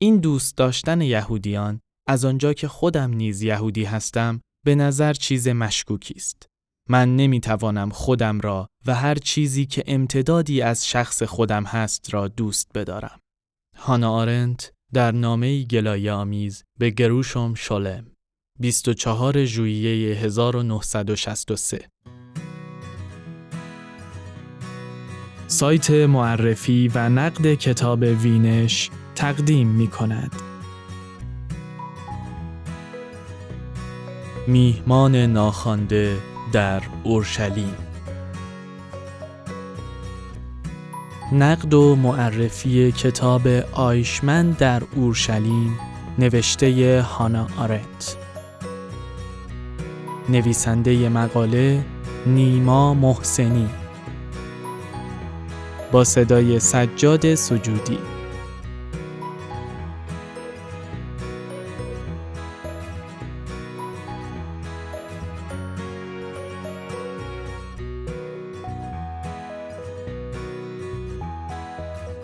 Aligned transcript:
این 0.00 0.18
دوست 0.18 0.56
داشتن 0.56 1.00
یهودیان 1.00 1.80
از 2.08 2.24
آنجا 2.24 2.52
که 2.52 2.68
خودم 2.68 3.10
نیز 3.10 3.42
یهودی 3.42 3.84
هستم 3.84 4.40
به 4.64 4.74
نظر 4.74 5.12
چیز 5.12 5.48
مشکوکی 5.48 6.14
است. 6.16 6.46
من 6.88 7.16
نمی‌توانم 7.16 7.90
خودم 7.90 8.40
را 8.40 8.68
و 8.86 8.94
هر 8.94 9.14
چیزی 9.14 9.66
که 9.66 9.84
امتدادی 9.86 10.62
از 10.62 10.88
شخص 10.88 11.22
خودم 11.22 11.64
هست 11.64 12.14
را 12.14 12.28
دوست 12.28 12.70
بدارم. 12.74 13.20
هانا 13.76 14.12
آرنت 14.12 14.72
در 14.92 15.12
نامه 15.12 15.64
گلایه 15.64 16.12
آمیز 16.12 16.64
به 16.78 16.90
گروشم 16.90 17.54
شلم 17.54 18.06
24 18.60 19.44
ژوئیه 19.44 20.16
1963 20.16 21.88
سایت 25.46 25.90
معرفی 25.90 26.88
و 26.94 27.08
نقد 27.08 27.54
کتاب 27.54 28.02
وینش 28.02 28.90
تقدیم 29.18 29.68
می 29.68 29.88
کند. 29.88 30.32
میهمان 34.46 35.16
ناخوانده 35.16 36.16
در 36.52 36.82
اورشلیم. 37.04 37.74
نقد 41.32 41.74
و 41.74 41.96
معرفی 41.96 42.92
کتاب 42.92 43.46
آیشمن 43.72 44.50
در 44.50 44.82
اورشلیم 44.94 45.78
نوشته 46.18 47.02
هانا 47.02 47.46
آرت. 47.58 48.16
نویسنده 50.28 51.08
مقاله 51.08 51.84
نیما 52.26 52.94
محسنی. 52.94 53.68
با 55.92 56.04
صدای 56.04 56.60
سجاد 56.60 57.34
سجودی. 57.34 58.17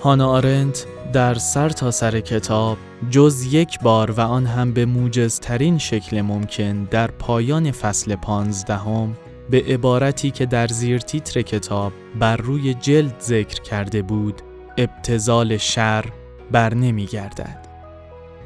هانا 0.05 0.28
آرنت 0.28 0.86
در 1.12 1.34
سر 1.34 1.69
تا 1.69 1.91
سر 1.91 2.20
کتاب 2.20 2.78
جز 3.10 3.55
یک 3.55 3.80
بار 3.80 4.10
و 4.10 4.20
آن 4.20 4.47
هم 4.47 4.72
به 4.72 4.86
موجزترین 4.86 5.78
شکل 5.78 6.20
ممکن 6.20 6.84
در 6.84 7.06
پایان 7.06 7.70
فصل 7.72 8.16
پانزدهم 8.16 9.14
به 9.50 9.62
عبارتی 9.69 10.30
که 10.30 10.47
در 10.47 10.66
زیر 10.66 10.98
تیتر 10.98 11.42
کتاب 11.42 11.92
بر 12.19 12.36
روی 12.36 12.75
جلد 12.75 13.20
ذکر 13.20 13.62
کرده 13.62 14.02
بود 14.02 14.42
ابتزال 14.78 15.56
شر 15.56 16.05
بر 16.52 16.75
نمی 16.75 17.06
گردد. 17.06 17.66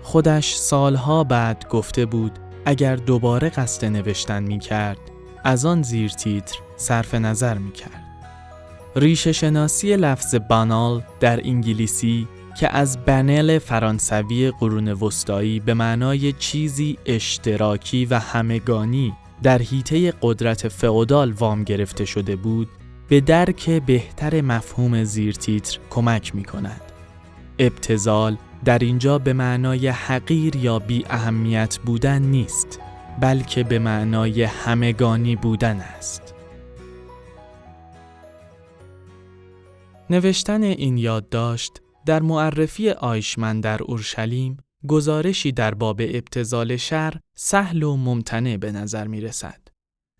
خودش 0.02 0.54
سالها 0.54 1.24
بعد 1.24 1.68
گفته 1.68 2.06
بود 2.06 2.32
اگر 2.64 2.96
دوباره 2.96 3.48
قصد 3.48 3.84
نوشتن 3.84 4.42
می 4.42 4.58
کرد 4.58 5.00
از 5.44 5.64
آن 5.64 5.82
زیر 5.82 6.10
تیتر 6.10 6.58
صرف 6.76 7.14
نظر 7.14 7.58
می 7.58 7.72
کرد. 7.72 8.07
ریشه 8.96 9.32
شناسی 9.32 9.96
لفظ 9.96 10.34
بانال 10.34 11.02
در 11.20 11.40
انگلیسی 11.46 12.28
که 12.60 12.76
از 12.76 13.04
بنل 13.04 13.58
فرانسوی 13.58 14.50
قرون 14.50 14.88
وسطایی 14.88 15.60
به 15.60 15.74
معنای 15.74 16.32
چیزی 16.32 16.98
اشتراکی 17.06 18.04
و 18.04 18.18
همگانی 18.18 19.12
در 19.42 19.62
حیطه 19.62 20.12
قدرت 20.22 20.68
فئودال 20.68 21.32
وام 21.32 21.64
گرفته 21.64 22.04
شده 22.04 22.36
بود 22.36 22.68
به 23.08 23.20
درک 23.20 23.70
بهتر 23.70 24.40
مفهوم 24.40 25.04
زیرتیتر 25.04 25.78
کمک 25.90 26.34
می 26.34 26.44
کند. 26.44 26.80
ابتزال 27.58 28.36
در 28.64 28.78
اینجا 28.78 29.18
به 29.18 29.32
معنای 29.32 29.88
حقیر 29.88 30.56
یا 30.56 30.78
بی 30.78 31.04
اهمیت 31.10 31.78
بودن 31.78 32.22
نیست 32.22 32.80
بلکه 33.20 33.64
به 33.64 33.78
معنای 33.78 34.42
همگانی 34.42 35.36
بودن 35.36 35.76
است. 35.76 36.34
نوشتن 40.10 40.62
این 40.62 40.98
یادداشت 40.98 41.72
در 42.06 42.22
معرفی 42.22 42.90
آیشمن 42.90 43.60
در 43.60 43.82
اورشلیم 43.82 44.56
گزارشی 44.88 45.52
در 45.52 45.74
باب 45.74 46.00
ابتزال 46.00 46.76
شر 46.76 47.14
سهل 47.36 47.82
و 47.82 47.96
ممتنع 47.96 48.56
به 48.56 48.72
نظر 48.72 49.06
می 49.06 49.20
رسد. 49.20 49.68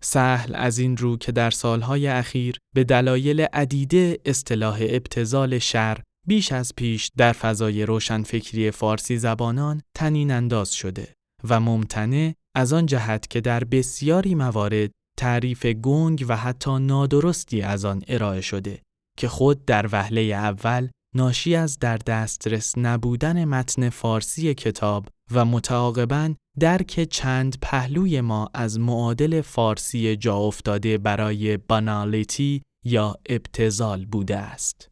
سهل 0.03 0.55
از 0.55 0.79
این 0.79 0.97
رو 0.97 1.17
که 1.17 1.31
در 1.31 1.49
سالهای 1.49 2.07
اخیر 2.07 2.57
به 2.75 2.83
دلایل 2.83 3.41
عدیده 3.41 4.19
اصطلاح 4.25 4.77
ابتزال 4.81 5.59
شر 5.59 5.97
بیش 6.27 6.51
از 6.51 6.75
پیش 6.75 7.11
در 7.17 7.33
فضای 7.33 7.85
روشنفکری 7.85 8.71
فارسی 8.71 9.17
زبانان 9.17 9.81
تنین 9.95 10.31
انداز 10.31 10.73
شده 10.73 11.13
و 11.49 11.59
ممتنع 11.59 12.33
از 12.55 12.73
آن 12.73 12.85
جهت 12.85 13.27
که 13.27 13.41
در 13.41 13.63
بسیاری 13.63 14.35
موارد 14.35 14.91
تعریف 15.19 15.65
گنگ 15.65 16.25
و 16.27 16.37
حتی 16.37 16.79
نادرستی 16.79 17.61
از 17.61 17.85
آن 17.85 18.01
ارائه 18.07 18.41
شده 18.41 18.81
که 19.19 19.27
خود 19.27 19.65
در 19.65 19.89
وهله 19.91 20.21
اول 20.21 20.87
ناشی 21.15 21.55
از 21.55 21.79
در 21.79 21.97
دسترس 21.97 22.77
نبودن 22.77 23.45
متن 23.45 23.89
فارسی 23.89 24.53
کتاب 24.53 25.07
و 25.31 25.45
متعاقبا 25.45 26.33
درک 26.59 27.03
چند 27.03 27.57
پهلوی 27.61 28.21
ما 28.21 28.49
از 28.53 28.79
معادل 28.79 29.41
فارسی 29.41 30.15
جا 30.15 30.37
افتاده 30.37 30.97
برای 30.97 31.57
بانالیتی 31.57 32.61
یا 32.85 33.15
ابتزال 33.29 34.05
بوده 34.05 34.37
است. 34.37 34.89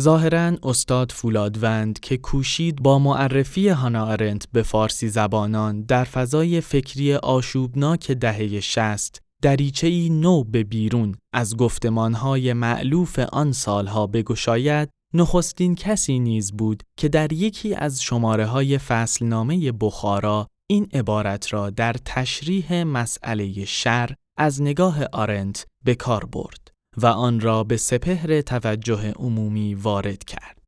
ظاهرا 0.00 0.56
استاد 0.62 1.12
فولادوند 1.12 2.00
که 2.00 2.16
کوشید 2.16 2.82
با 2.82 2.98
معرفی 2.98 3.68
هانا 3.68 4.06
آرنت 4.06 4.46
به 4.52 4.62
فارسی 4.62 5.08
زبانان 5.08 5.82
در 5.82 6.04
فضای 6.04 6.60
فکری 6.60 7.14
آشوبناک 7.14 8.10
دهه 8.10 8.60
شست 8.60 9.22
دریچه 9.42 9.86
ای 9.86 10.10
نو 10.10 10.44
به 10.44 10.64
بیرون 10.64 11.16
از 11.32 11.56
گفتمانهای 11.56 12.52
معلوف 12.52 13.18
آن 13.18 13.52
سالها 13.52 14.06
بگشاید 14.06 14.88
نخستین 15.14 15.74
کسی 15.74 16.18
نیز 16.18 16.52
بود 16.52 16.82
که 16.96 17.08
در 17.08 17.32
یکی 17.32 17.74
از 17.74 18.02
شماره 18.02 18.46
های 18.46 18.78
فصلنامه 18.78 19.72
بخارا 19.72 20.46
این 20.70 20.88
عبارت 20.92 21.52
را 21.52 21.70
در 21.70 21.92
تشریح 22.04 22.82
مسئله 22.82 23.64
شر 23.64 24.14
از 24.38 24.62
نگاه 24.62 25.04
آرنت 25.12 25.66
به 25.84 25.94
کار 25.94 26.24
برد 26.24 26.68
و 26.96 27.06
آن 27.06 27.40
را 27.40 27.64
به 27.64 27.76
سپهر 27.76 28.40
توجه 28.40 29.10
عمومی 29.10 29.74
وارد 29.74 30.24
کرد. 30.24 30.58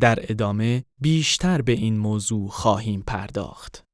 در 0.00 0.18
ادامه 0.22 0.84
بیشتر 1.00 1.62
به 1.62 1.72
این 1.72 1.98
موضوع 1.98 2.48
خواهیم 2.48 3.02
پرداخت. 3.06 3.84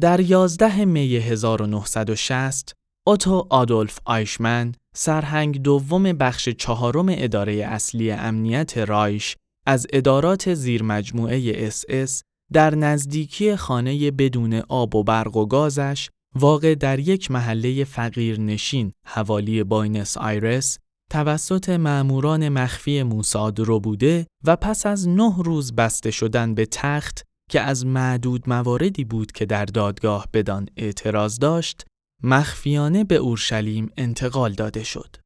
در 0.00 0.20
11 0.20 0.84
می 0.84 1.16
1960 1.16 2.79
اوتو 3.06 3.46
آدولف 3.50 3.98
آیشمن 4.04 4.72
سرهنگ 4.94 5.62
دوم 5.62 6.02
بخش 6.02 6.48
چهارم 6.48 7.06
اداره 7.08 7.52
اصلی 7.52 8.10
امنیت 8.10 8.78
رایش 8.78 9.36
از 9.66 9.86
ادارات 9.92 10.54
زیرمجموعه 10.54 11.52
اس 11.66 11.84
اس 11.88 12.22
در 12.52 12.74
نزدیکی 12.74 13.56
خانه 13.56 14.10
بدون 14.10 14.54
آب 14.68 14.94
و 14.94 15.04
برق 15.04 15.36
و 15.36 15.46
گازش 15.46 16.10
واقع 16.34 16.74
در 16.74 16.98
یک 16.98 17.30
محله 17.30 17.84
فقیر 17.84 18.40
نشین 18.40 18.92
حوالی 19.06 19.64
بوئنوس 19.64 20.16
آیرس 20.16 20.78
توسط 21.10 21.68
ماموران 21.68 22.48
مخفی 22.48 23.02
موساد 23.02 23.60
ربوده 23.60 24.26
و 24.44 24.56
پس 24.56 24.86
از 24.86 25.08
نه 25.08 25.34
روز 25.42 25.74
بسته 25.74 26.10
شدن 26.10 26.54
به 26.54 26.66
تخت 26.66 27.22
که 27.50 27.60
از 27.60 27.86
معدود 27.86 28.48
مواردی 28.48 29.04
بود 29.04 29.32
که 29.32 29.46
در 29.46 29.64
دادگاه 29.64 30.26
بدان 30.32 30.68
اعتراض 30.76 31.38
داشت 31.38 31.84
مخفیانه 32.22 33.04
به 33.04 33.14
اورشلیم 33.14 33.90
انتقال 33.96 34.52
داده 34.52 34.84
شد. 34.84 35.16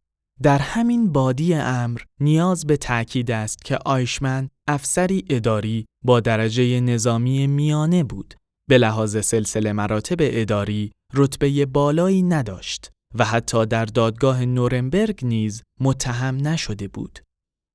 در 0.43 0.59
همین 0.59 1.13
بادی 1.13 1.55
امر 1.55 2.01
نیاز 2.21 2.67
به 2.67 2.77
تأکید 2.77 3.31
است 3.31 3.65
که 3.65 3.79
آیشمن 3.85 4.49
افسری 4.69 5.25
اداری 5.31 5.87
با 6.05 6.21
درجه 6.21 6.81
نظامی 6.81 7.47
میانه 7.47 8.05
بود. 8.05 8.35
به 8.69 8.79
لحاظ 8.79 9.25
سلسله 9.25 9.73
مراتب 9.73 10.17
اداری 10.21 10.93
رتبه 11.15 11.67
بالایی 11.67 12.23
نداشت 12.23 12.91
و 13.15 13.25
حتی 13.25 13.67
در 13.67 13.85
دادگاه 13.85 14.45
نورنبرگ 14.45 15.21
نیز 15.23 15.63
متهم 15.81 16.49
نشده 16.49 16.89
بود. 16.89 17.19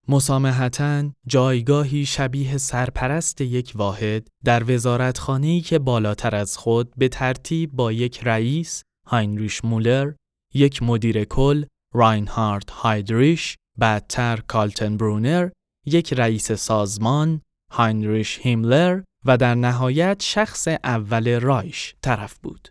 مسامحتا 0.08 1.10
جایگاهی 1.28 2.06
شبیه 2.06 2.58
سرپرست 2.58 3.42
یک 3.42 3.72
واحد 3.76 4.28
در 4.46 4.72
وزارتخانه‌ای 4.72 5.62
که 5.62 5.80
بالاتر 5.80 6.36
از 6.36 6.58
خود 6.58 6.94
به 6.98 7.08
ترتیب 7.08 7.72
با 7.72 7.92
یک 7.92 8.20
رئیس 8.24 8.84
هاینریش 9.10 9.66
مولر، 9.66 10.14
یک 10.54 10.84
مدیر 10.84 11.24
کل 11.24 11.66
راینهارد 11.94 12.70
هایدریش، 12.70 13.56
بعدتر 13.78 14.38
کالتنبرونر، 14.48 15.50
یک 15.86 16.14
رئیس 16.14 16.52
سازمان 16.52 17.42
هاینریش 17.72 18.40
هیملر 18.40 19.02
و 19.26 19.38
در 19.38 19.56
نهایت 19.56 20.24
شخص 20.24 20.68
اول 20.68 21.40
رایش 21.40 21.96
طرف 22.02 22.38
بود. 22.38 22.70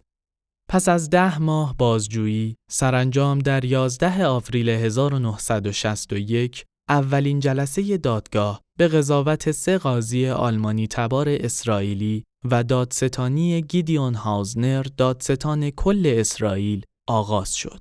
پس 0.70 0.88
از 0.88 1.10
ده 1.10 1.38
ماه 1.38 1.76
بازجویی، 1.76 2.56
سرانجام 2.70 3.38
در 3.38 3.64
11 3.64 4.26
آوریل 4.26 4.68
1961 4.68 6.64
اولین 6.88 7.40
جلسه 7.40 7.96
دادگاه 7.96 8.62
به 8.78 8.88
قضاوت 8.88 9.50
سه 9.50 9.78
قاضی 9.78 10.28
آلمانی 10.28 10.86
تبار 10.86 11.26
اسرائیلی 11.28 12.24
و 12.50 12.64
دادستانی 12.64 13.62
گیدیون 13.62 14.14
هاوزنر 14.14 14.82
دادستان 14.96 15.70
کل 15.70 16.14
اسرائیل 16.16 16.84
آغاز 17.08 17.54
شد. 17.54 17.80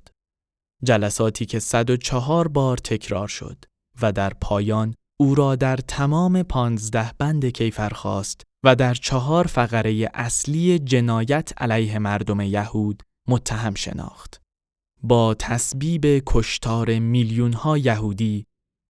جلساتی 0.83 1.45
که 1.45 1.59
104 1.59 2.47
بار 2.47 2.77
تکرار 2.77 3.27
شد 3.27 3.65
و 4.01 4.11
در 4.11 4.33
پایان 4.41 4.95
او 5.19 5.35
را 5.35 5.55
در 5.55 5.77
تمام 5.77 6.43
پانزده 6.43 7.11
بند 7.17 7.45
کیفر 7.45 7.89
خواست 7.89 8.41
و 8.63 8.75
در 8.75 8.93
چهار 8.93 9.47
فقره 9.47 10.09
اصلی 10.13 10.79
جنایت 10.79 11.53
علیه 11.57 11.99
مردم 11.99 12.41
یهود 12.41 13.03
متهم 13.27 13.75
شناخت. 13.75 14.41
با 15.03 15.33
تسبیب 15.33 16.05
کشتار 16.25 16.99
میلیون 16.99 17.53
ها 17.53 17.77
یهودی 17.77 18.45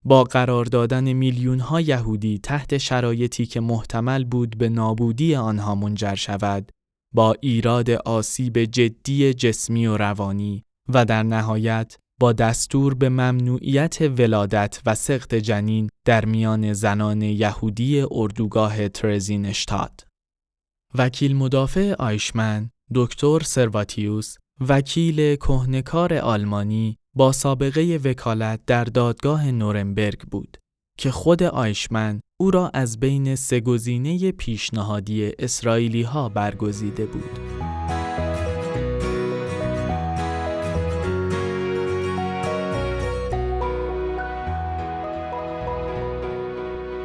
با 0.08 0.24
قرار 0.24 0.66
دادن 0.66 1.14
میلیون 1.14 1.60
ها 1.60 1.82
یهودی 1.82 2.40
تحت 2.44 2.78
شرایطی 2.78 3.46
که 3.46 3.60
محتمل 3.60 4.24
بود 4.24 4.58
به 4.58 4.70
نابودی 4.70 5.36
آنها 5.36 5.76
منجر 5.76 6.16
شود 6.16 6.72
با 7.14 7.36
ایراد 7.42 7.90
آسیب 7.90 8.64
جدی 8.64 9.34
جسمی 9.34 9.88
و 9.88 9.98
روانی 9.98 10.64
و 10.94 11.06
در 11.06 11.24
نهایت 11.24 11.98
با 12.20 12.34
دستور 12.34 12.94
به 12.94 13.10
ممنوعیت 13.10 13.98
ولادت 14.02 14.82
و 14.86 14.96
سقط 14.96 15.36
جنین 15.36 15.90
در 16.06 16.26
میان 16.26 16.74
زنان 16.74 17.22
یهودی 17.22 18.06
اردوگاه 18.12 18.90
ترزینشتاد. 18.90 20.08
وکیل 20.96 21.36
مدافع 21.36 21.94
آیشمن، 22.00 22.70
دکتر 22.96 23.40
سرواتیوس، 23.40 24.36
وکیل 24.70 25.36
کهنکار 25.36 26.14
آلمانی 26.14 26.98
با 27.18 27.32
سابقه 27.32 28.00
وکالت 28.04 28.60
در 28.68 28.84
دادگاه 28.84 29.52
نورنبرگ 29.52 30.20
بود 30.20 30.58
که 30.98 31.12
خود 31.12 31.44
آیشمن 31.44 32.20
او 32.40 32.52
را 32.52 32.72
از 32.74 33.00
بین 33.00 33.36
سه 33.36 33.60
گزینه 33.60 34.32
پیشنهادی 34.32 35.32
اسرائیلی 35.40 36.02
ها 36.02 36.30
برگزیده 36.30 37.06
بود. 37.06 37.40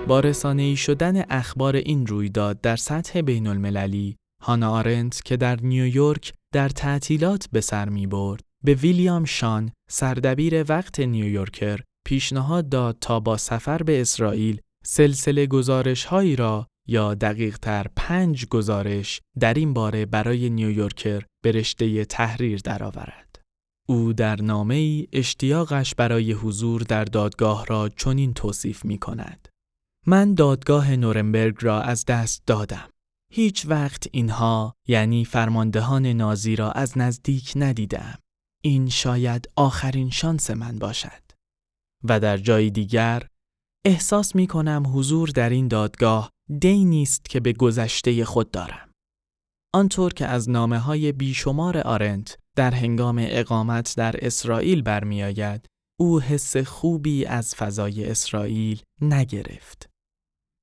با 0.07 0.21
رسانه 0.21 0.75
شدن 0.75 1.25
اخبار 1.31 1.77
این 1.77 2.07
رویداد 2.07 2.61
در 2.61 2.77
سطح 2.77 3.21
بین 3.21 3.47
المللی، 3.47 4.17
هانا 4.43 4.71
آرنت 4.71 5.23
که 5.25 5.37
در 5.37 5.61
نیویورک 5.63 6.33
در 6.55 6.69
تعطیلات 6.69 7.49
به 7.53 7.61
سر 7.61 7.89
می 7.89 8.07
برد، 8.07 8.41
به 8.65 8.75
ویلیام 8.75 9.25
شان 9.25 9.71
سردبیر 9.95 10.65
وقت 10.69 11.01
نیویورکر 11.01 11.81
پیشنهاد 12.07 12.69
داد 12.69 12.97
تا 13.01 13.21
با 13.21 13.37
سفر 13.37 13.83
به 13.83 14.01
اسرائیل 14.01 14.61
سلسله 14.85 15.47
گزارش 15.47 16.05
هایی 16.05 16.37
را 16.37 16.67
یا 16.89 17.15
دقیق 17.15 17.59
تر 17.59 17.87
پنج 17.97 18.47
گزارش 18.47 19.21
در 19.41 19.55
این 19.55 19.73
باره 19.73 20.07
برای 20.07 20.51
نیویورکر 20.51 21.23
به 21.45 21.53
رشته 21.53 22.05
تحریر 22.05 22.61
درآورد. 22.65 23.41
او 23.89 24.13
در 24.13 24.43
نامه 24.43 24.75
ای 24.75 25.09
اشتیاقش 25.13 25.95
برای 25.95 26.33
حضور 26.33 26.83
در 26.83 27.05
دادگاه 27.05 27.67
را 27.67 27.89
چنین 27.89 28.35
توصیف 28.35 28.85
می 28.85 28.99
کند. 28.99 29.49
من 30.07 30.35
دادگاه 30.35 30.97
نورنبرگ 30.97 31.57
را 31.61 31.81
از 31.83 32.05
دست 32.05 32.43
دادم. 32.47 32.89
هیچ 33.33 33.67
وقت 33.67 34.09
اینها 34.13 34.75
یعنی 34.89 35.25
فرماندهان 35.25 36.07
نازی 36.07 36.57
را 36.57 36.73
از 36.73 36.99
نزدیک 36.99 37.53
ندیدم. 37.57 38.19
این 38.65 38.89
شاید 38.89 39.49
آخرین 39.57 40.11
شانس 40.11 40.51
من 40.51 40.79
باشد. 40.79 41.23
و 42.05 42.21
در 42.21 42.37
جای 42.37 42.71
دیگر 42.71 43.27
احساس 43.87 44.37
می 44.37 44.47
کنم 44.47 44.83
حضور 44.95 45.29
در 45.29 45.51
این 45.51 45.69
دادگاه 45.69 46.31
دینی 46.61 47.03
است 47.03 47.25
که 47.25 47.41
به 47.41 47.53
گذشته 47.53 48.25
خود 48.25 48.51
دارم. 48.51 48.93
آنطور 49.75 50.13
که 50.13 50.27
از 50.27 50.51
نامه 50.51 50.79
های 50.79 51.13
بیشمار 51.13 51.79
آرنت 51.79 52.39
در 52.57 52.71
هنگام 52.71 53.17
اقامت 53.29 53.95
در 53.97 54.27
اسرائیل 54.27 54.83
برمیآید، 54.83 55.67
او 56.01 56.21
حس 56.21 56.57
خوبی 56.57 57.25
از 57.25 57.55
فضای 57.55 58.11
اسرائیل 58.11 58.83
نگرفت. 59.01 59.91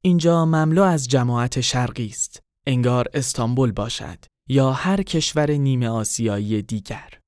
اینجا 0.03 0.45
مملو 0.45 0.83
از 0.83 1.07
جماعت 1.07 1.61
شرقی 1.61 2.07
است. 2.07 2.39
انگار 2.67 3.07
استانبول 3.13 3.71
باشد 3.71 4.25
یا 4.49 4.71
هر 4.71 5.03
کشور 5.03 5.51
نیمه 5.51 5.89
آسیایی 5.89 6.61
دیگر. 6.61 7.19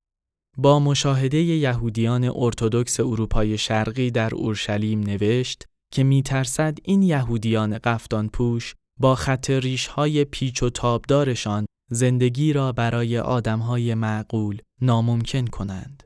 با 0.56 0.78
مشاهده 0.78 1.38
یهودیان 1.38 2.32
ارتودکس 2.34 3.00
اروپای 3.00 3.58
شرقی 3.58 4.10
در 4.10 4.34
اورشلیم 4.34 5.00
نوشت 5.00 5.64
که 5.92 6.04
میترسد 6.04 6.78
این 6.84 7.02
یهودیان 7.02 7.78
قفتان 7.78 8.28
پوش 8.28 8.74
با 9.00 9.14
خط 9.14 9.50
ریش 9.50 9.86
های 9.86 10.24
پیچ 10.24 10.62
و 10.62 10.70
تابدارشان 10.70 11.66
زندگی 11.90 12.52
را 12.52 12.72
برای 12.72 13.18
آدمهای 13.18 13.94
معقول 13.94 14.58
ناممکن 14.80 15.46
کنند. 15.46 16.02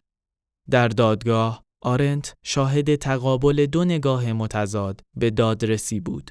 در 0.70 0.88
دادگاه 0.88 1.62
آرنت 1.82 2.34
شاهد 2.44 2.94
تقابل 2.94 3.66
دو 3.66 3.84
نگاه 3.84 4.32
متضاد 4.32 5.00
به 5.16 5.30
دادرسی 5.30 6.00
بود. 6.00 6.30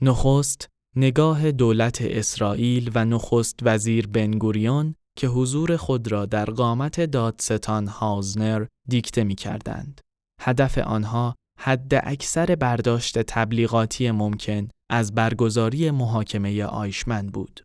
نخست 0.00 0.68
نگاه 0.96 1.52
دولت 1.52 2.02
اسرائیل 2.02 2.90
و 2.94 3.04
نخست 3.04 3.58
وزیر 3.62 4.06
بنگوریون 4.06 4.94
که 5.16 5.26
حضور 5.26 5.76
خود 5.76 6.12
را 6.12 6.26
در 6.26 6.44
قامت 6.44 7.00
دادستان 7.00 7.86
هازنر 7.86 8.66
دیکته 8.88 9.24
می 9.24 9.34
کردند. 9.34 10.00
هدف 10.40 10.78
آنها 10.78 11.34
حد 11.60 11.94
اکثر 11.94 12.54
برداشت 12.54 13.18
تبلیغاتی 13.18 14.10
ممکن 14.10 14.68
از 14.90 15.14
برگزاری 15.14 15.90
محاکمه 15.90 16.64
آیشمن 16.64 17.26
بود. 17.26 17.60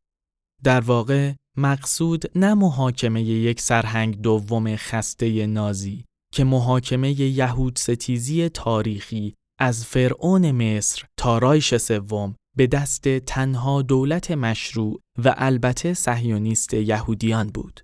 در 0.63 0.79
واقع 0.79 1.33
مقصود 1.57 2.37
نه 2.37 2.53
محاکمه 2.53 3.21
یک 3.21 3.61
سرهنگ 3.61 4.21
دوم 4.21 4.75
خسته 4.75 5.47
نازی 5.47 6.05
که 6.33 6.43
محاکمه 6.43 7.21
یهود 7.21 7.77
ستیزی 7.77 8.49
تاریخی 8.49 9.35
از 9.59 9.85
فرعون 9.85 10.51
مصر 10.51 11.03
تا 11.17 11.37
رایش 11.37 11.77
سوم 11.77 12.35
به 12.59 12.67
دست 12.67 13.17
تنها 13.17 13.81
دولت 13.81 14.31
مشروع 14.31 14.99
و 15.25 15.33
البته 15.37 15.93
صهیونیست 15.93 16.73
یهودیان 16.73 17.47
بود. 17.47 17.81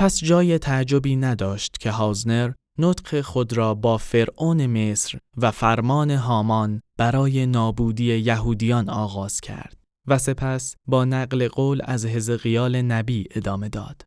پس 0.00 0.20
جای 0.20 0.58
تعجبی 0.58 1.16
نداشت 1.16 1.78
که 1.80 1.90
هازنر 1.90 2.52
نطق 2.78 3.20
خود 3.20 3.52
را 3.52 3.74
با 3.74 3.96
فرعون 3.96 4.66
مصر 4.66 5.18
و 5.36 5.50
فرمان 5.50 6.10
هامان 6.10 6.80
برای 6.96 7.46
نابودی 7.46 8.16
یهودیان 8.16 8.88
آغاز 8.88 9.40
کرد 9.40 9.76
و 10.06 10.18
سپس 10.18 10.76
با 10.86 11.04
نقل 11.04 11.48
قول 11.48 11.80
از 11.84 12.06
حزقیال 12.06 12.82
نبی 12.82 13.26
ادامه 13.30 13.68
داد. 13.68 14.02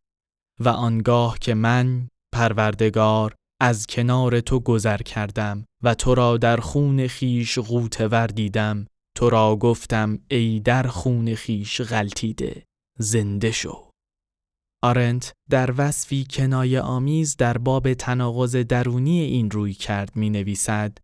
و 0.59 0.69
آنگاه 0.69 1.39
که 1.39 1.53
من 1.53 2.07
پروردگار 2.33 3.36
از 3.62 3.88
کنار 3.88 4.39
تو 4.39 4.59
گذر 4.59 4.97
کردم 4.97 5.65
و 5.83 5.93
تو 5.93 6.15
را 6.15 6.38
در 6.38 6.57
خون 6.57 7.07
خیش 7.07 7.59
غوته 7.59 8.27
دیدم 8.27 8.86
تو 9.21 9.29
را 9.29 9.55
گفتم 9.55 10.19
ای 10.31 10.59
در 10.59 10.87
خون 10.87 11.35
خیش 11.35 11.81
غلطیده 11.81 12.65
زنده 12.99 13.51
شو 13.51 13.91
آرنت 14.83 15.33
در 15.49 15.73
وصفی 15.77 16.27
کنایه 16.29 16.81
آمیز 16.81 17.37
در 17.37 17.57
باب 17.57 17.93
تناقض 17.93 18.55
درونی 18.55 19.19
این 19.21 19.51
روی 19.51 19.73
کرد 19.73 20.15
می 20.15 20.29
نویسد 20.29 20.97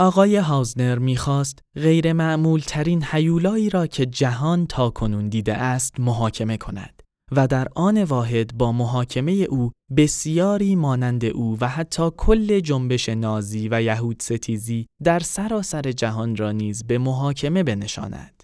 آقای 0.00 0.36
هازنر 0.36 0.98
می‌خواست 0.98 1.58
غیر 1.76 2.12
معمول 2.12 2.60
ترین 2.60 3.02
حیولایی 3.02 3.70
را 3.70 3.86
که 3.86 4.06
جهان 4.06 4.66
تا 4.66 4.90
کنون 4.90 5.28
دیده 5.28 5.54
است 5.54 6.00
محاکمه 6.00 6.56
کند. 6.56 6.97
و 7.32 7.46
در 7.46 7.68
آن 7.74 8.02
واحد 8.02 8.58
با 8.58 8.72
محاکمه 8.72 9.32
او 9.32 9.72
بسیاری 9.96 10.76
مانند 10.76 11.24
او 11.24 11.58
و 11.60 11.68
حتی 11.68 12.10
کل 12.16 12.60
جنبش 12.60 13.08
نازی 13.08 13.68
و 13.68 13.82
یهود 13.82 14.22
ستیزی 14.22 14.86
در 15.04 15.18
سراسر 15.18 15.82
جهان 15.82 16.36
را 16.36 16.52
نیز 16.52 16.84
به 16.86 16.98
محاکمه 16.98 17.62
بنشاند. 17.62 18.42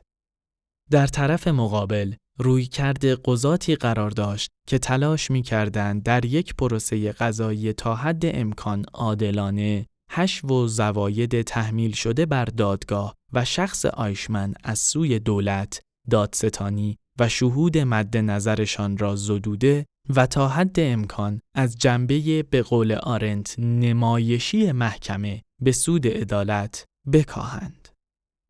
در 0.91 1.07
طرف 1.07 1.49
مقابل 1.49 2.15
روی 2.39 2.67
کرده 2.67 3.17
قضاتی 3.17 3.77
قرار 3.77 4.11
داشت 4.11 4.51
که 4.69 4.79
تلاش 4.79 5.31
می 5.31 5.43
کردند 5.43 6.03
در 6.03 6.25
یک 6.25 6.55
پروسه 6.55 7.13
قضایی 7.13 7.73
تا 7.73 7.95
حد 7.95 8.23
امکان 8.27 8.85
عادلانه 8.93 9.87
هش 10.11 10.45
و 10.45 10.67
زواید 10.67 11.43
تحمیل 11.43 11.93
شده 11.93 12.27
بر 12.27 12.45
دادگاه 12.45 13.15
و 13.33 13.45
شخص 13.45 13.87
آیشمن 13.87 14.55
از 14.65 14.79
سوی 14.79 15.19
دولت، 15.19 15.81
دادستانی 16.11 16.99
و 17.19 17.29
شهود 17.29 17.79
مد 17.79 18.17
نظرشان 18.17 18.99
را 18.99 19.17
زدوده 19.17 19.87
و 20.17 20.27
تا 20.27 20.49
حد 20.49 20.81
امکان 20.81 21.41
از 21.55 21.77
جنبه 21.79 22.43
به 22.43 22.63
قول 22.63 22.93
آرنت 22.93 23.59
نمایشی 23.59 24.73
محکمه 24.73 25.43
به 25.61 25.73
سود 25.73 26.07
عدالت 26.07 26.85
بکاهند. 27.13 27.89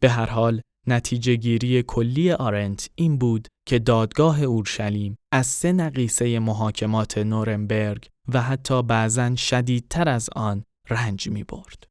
به 0.00 0.10
هر 0.10 0.26
حال 0.26 0.60
نتیجه 0.86 1.34
گیری 1.34 1.82
کلی 1.82 2.32
آرنت 2.32 2.90
این 2.94 3.18
بود 3.18 3.48
که 3.68 3.78
دادگاه 3.78 4.42
اورشلیم 4.42 5.16
از 5.32 5.46
سه 5.46 5.72
نقیصه 5.72 6.38
محاکمات 6.38 7.18
نورنبرگ 7.18 8.08
و 8.28 8.42
حتی 8.42 8.82
بعضا 8.82 9.36
شدیدتر 9.36 10.08
از 10.08 10.30
آن 10.36 10.64
رنج 10.90 11.28
می 11.28 11.44
برد. 11.44 11.84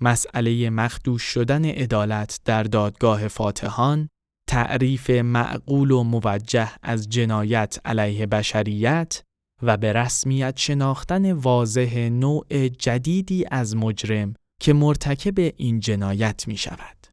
مسئله 0.00 0.70
مخدوش 0.70 1.22
شدن 1.22 1.64
عدالت 1.64 2.40
در 2.44 2.62
دادگاه 2.62 3.28
فاتحان، 3.28 4.08
تعریف 4.48 5.10
معقول 5.10 5.90
و 5.90 6.02
موجه 6.02 6.70
از 6.82 7.08
جنایت 7.08 7.78
علیه 7.84 8.26
بشریت 8.26 9.22
و 9.62 9.76
به 9.76 9.92
رسمیت 9.92 10.56
شناختن 10.56 11.32
واضح 11.32 12.08
نوع 12.08 12.68
جدیدی 12.68 13.44
از 13.50 13.76
مجرم 13.76 14.34
که 14.60 14.72
مرتکب 14.72 15.52
این 15.56 15.80
جنایت 15.80 16.48
می 16.48 16.56
شود. 16.56 17.06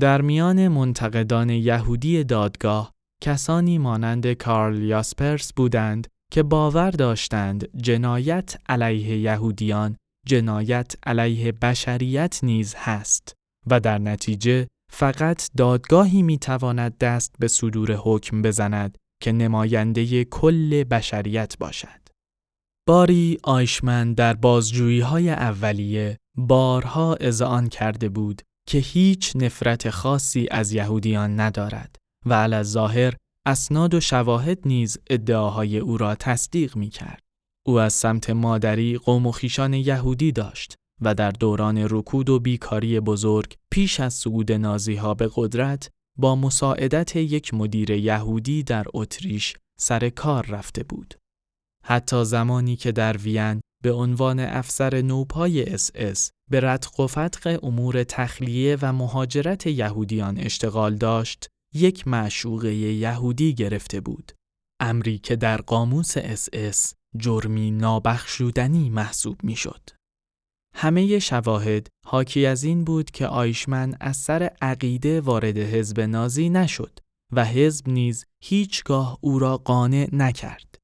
در 0.00 0.20
میان 0.20 0.68
منتقدان 0.68 1.50
یهودی 1.50 2.24
دادگاه 2.24 2.92
کسانی 3.22 3.78
مانند 3.78 4.32
کارل 4.32 4.82
یاسپرس 4.82 5.52
بودند 5.52 6.08
که 6.32 6.42
باور 6.42 6.90
داشتند 6.90 7.76
جنایت 7.76 8.56
علیه 8.68 9.18
یهودیان 9.18 9.96
جنایت 10.26 10.94
علیه 11.06 11.52
بشریت 11.52 12.40
نیز 12.42 12.74
هست 12.78 13.32
و 13.66 13.80
در 13.80 13.98
نتیجه 13.98 14.68
فقط 14.98 15.50
دادگاهی 15.56 16.22
می‌تواند 16.22 16.98
دست 16.98 17.34
به 17.38 17.48
صدور 17.48 17.92
حکم 17.92 18.42
بزند 18.42 18.98
که 19.22 19.32
نماینده 19.32 20.24
کل 20.24 20.84
بشریت 20.84 21.58
باشد. 21.58 22.08
باری 22.88 23.38
آیشمن 23.42 24.12
در 24.12 24.34
بازجویی 24.34 25.00
های 25.00 25.30
اولیه 25.30 26.18
بارها 26.36 27.14
اذعان 27.14 27.68
کرده 27.68 28.08
بود 28.08 28.42
که 28.68 28.78
هیچ 28.78 29.32
نفرت 29.36 29.90
خاصی 29.90 30.48
از 30.50 30.72
یهودیان 30.72 31.40
ندارد 31.40 31.96
و 32.26 32.34
علی 32.34 32.62
ظاهر 32.62 33.14
اسناد 33.46 33.94
و 33.94 34.00
شواهد 34.00 34.58
نیز 34.66 34.98
ادعاهای 35.10 35.78
او 35.78 35.98
را 35.98 36.14
تصدیق 36.14 36.76
می 36.76 36.90
کرد. 36.90 37.22
او 37.66 37.80
از 37.80 37.92
سمت 37.92 38.30
مادری 38.30 38.98
قوم 38.98 39.26
و 39.26 39.32
خویشان 39.32 39.74
یهودی 39.74 40.32
داشت 40.32 40.74
و 41.00 41.14
در 41.14 41.30
دوران 41.30 41.86
رکود 41.90 42.30
و 42.30 42.38
بیکاری 42.38 43.00
بزرگ 43.00 43.56
پیش 43.70 44.00
از 44.00 44.14
صعود 44.14 44.52
نازی 44.52 44.94
ها 44.94 45.14
به 45.14 45.30
قدرت 45.34 45.90
با 46.18 46.36
مساعدت 46.36 47.16
یک 47.16 47.54
مدیر 47.54 47.90
یهودی 47.90 48.62
در 48.62 48.86
اتریش 48.94 49.54
سر 49.78 50.08
کار 50.08 50.46
رفته 50.46 50.82
بود. 50.82 51.14
حتی 51.84 52.24
زمانی 52.24 52.76
که 52.76 52.92
در 52.92 53.16
وین 53.16 53.60
به 53.82 53.92
عنوان 53.92 54.40
افسر 54.40 55.02
نوپای 55.02 55.74
اس 55.74 55.90
اس 55.94 56.30
به 56.50 56.60
رتق 56.60 57.00
و 57.00 57.06
فتق 57.06 57.64
امور 57.64 58.04
تخلیه 58.04 58.78
و 58.82 58.92
مهاجرت 58.92 59.66
یهودیان 59.66 60.38
اشتغال 60.38 60.94
داشت، 60.94 61.48
یک 61.74 62.08
معشوقه 62.08 62.74
یهودی 62.74 63.54
گرفته 63.54 64.00
بود. 64.00 64.32
امری 64.80 65.18
که 65.18 65.36
در 65.36 65.60
قاموس 65.60 66.16
اس 66.16 66.48
اس 66.52 66.94
جرمی 67.16 67.70
نابخشودنی 67.70 68.90
محسوب 68.90 69.44
می 69.44 69.56
شد. 69.56 69.90
همه 70.78 71.18
شواهد 71.18 71.88
حاکی 72.06 72.46
از 72.46 72.64
این 72.64 72.84
بود 72.84 73.10
که 73.10 73.26
آیشمن 73.26 73.94
از 74.00 74.16
سر 74.16 74.50
عقیده 74.62 75.20
وارد 75.20 75.58
حزب 75.58 76.00
نازی 76.00 76.50
نشد 76.50 76.98
و 77.32 77.44
حزب 77.44 77.88
نیز 77.88 78.24
هیچگاه 78.44 79.18
او 79.20 79.38
را 79.38 79.56
قانع 79.56 80.08
نکرد. 80.12 80.74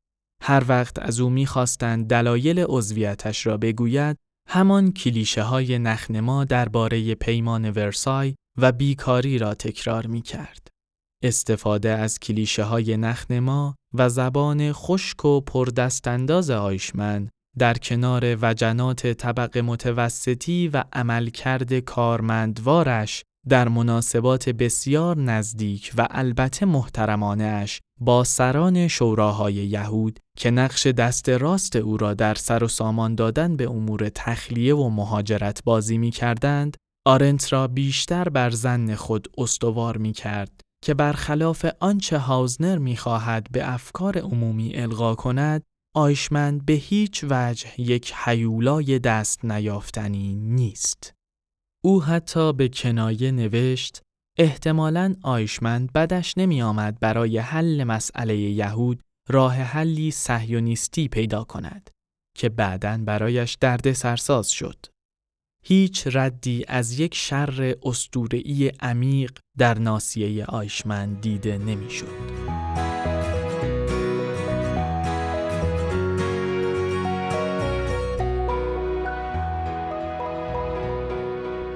هر 0.42 0.64
وقت 0.68 0.99
از 0.99 1.20
او 1.20 1.30
می‌خواستند 1.30 2.06
دلایل 2.06 2.64
عضویتش 2.68 3.46
را 3.46 3.56
بگوید 3.56 4.16
همان 4.49 4.92
کلیشه 4.92 5.42
های 5.42 5.78
نخنما 5.78 6.44
درباره 6.44 7.14
پیمان 7.14 7.70
ورسای 7.70 8.34
و 8.58 8.72
بیکاری 8.72 9.38
را 9.38 9.54
تکرار 9.54 10.06
می 10.06 10.22
کرد. 10.22 10.68
استفاده 11.22 11.90
از 11.90 12.18
کلیشه 12.18 12.64
های 12.64 12.96
نخنما 12.96 13.75
و 13.94 14.08
زبان 14.08 14.72
خشک 14.72 15.25
و 15.25 15.40
پردستانداز 15.40 16.50
آیشمن 16.50 17.28
در 17.59 17.75
کنار 17.75 18.37
وجنات 18.42 19.06
طبق 19.06 19.59
متوسطی 19.59 20.68
و 20.68 20.85
عملکرد 20.92 21.78
کارمندوارش 21.78 23.25
در 23.49 23.68
مناسبات 23.68 24.49
بسیار 24.49 25.16
نزدیک 25.16 25.92
و 25.99 26.09
البته 26.11 26.66
محترمانه 26.66 27.44
اش 27.44 27.80
با 28.00 28.25
سران 28.25 28.88
شوراهای 28.88 29.54
یهود 29.54 30.18
که 30.38 30.50
نقش 30.50 30.87
دست 30.87 31.28
راست 31.28 31.76
او 31.76 31.97
را 31.97 32.14
در 32.14 32.35
سر 32.35 32.64
و 32.64 32.68
سامان 32.68 33.14
دادن 33.14 33.56
به 33.56 33.71
امور 33.71 34.09
تخلیه 34.09 34.75
و 34.75 34.88
مهاجرت 34.88 35.64
بازی 35.64 35.99
می 35.99 36.11
کردند، 36.11 36.76
آرنت 37.06 37.52
را 37.52 37.68
بیشتر 37.68 38.28
بر 38.28 38.50
زن 38.50 38.94
خود 38.94 39.28
استوار 39.38 39.97
می 39.97 40.12
کرد 40.12 40.61
که 40.85 40.94
برخلاف 40.94 41.66
آنچه 41.80 42.18
هاوزنر 42.18 42.78
می 42.78 42.97
خواهد 42.97 43.47
به 43.50 43.73
افکار 43.73 44.18
عمومی 44.18 44.76
القا 44.76 45.14
کند، 45.14 45.62
آیشمن 45.94 46.58
به 46.58 46.72
هیچ 46.72 47.25
وجه 47.30 47.80
یک 47.80 48.12
حیولای 48.14 48.99
دست 48.99 49.44
نیافتنی 49.44 50.34
نیست. 50.34 51.14
او 51.84 52.02
حتی 52.02 52.52
به 52.52 52.68
کنایه 52.68 53.30
نوشت 53.30 54.02
احتمالاً 54.38 55.14
آیشمند 55.22 55.92
بدش 55.92 56.38
نمی 56.38 56.62
آمد 56.62 57.00
برای 57.00 57.38
حل 57.38 57.84
مسئله 57.84 58.37
یهود 58.37 59.02
راه 59.28 59.54
حلی 59.54 60.11
صهیونیستی 60.11 61.08
پیدا 61.08 61.44
کند 61.44 61.90
که 62.37 62.49
بعداً 62.49 62.99
برایش 62.99 63.54
درد 63.61 63.92
سرساز 63.92 64.50
شد. 64.50 64.87
هیچ 65.64 66.08
ردی 66.12 66.64
از 66.68 67.00
یک 67.00 67.14
شر 67.14 67.76
استورعی 67.82 68.68
عمیق 68.68 69.38
در 69.58 69.78
ناسیه 69.78 70.44
آیشمن 70.44 71.14
دیده 71.14 71.58
نمی‌شد. 71.58 72.91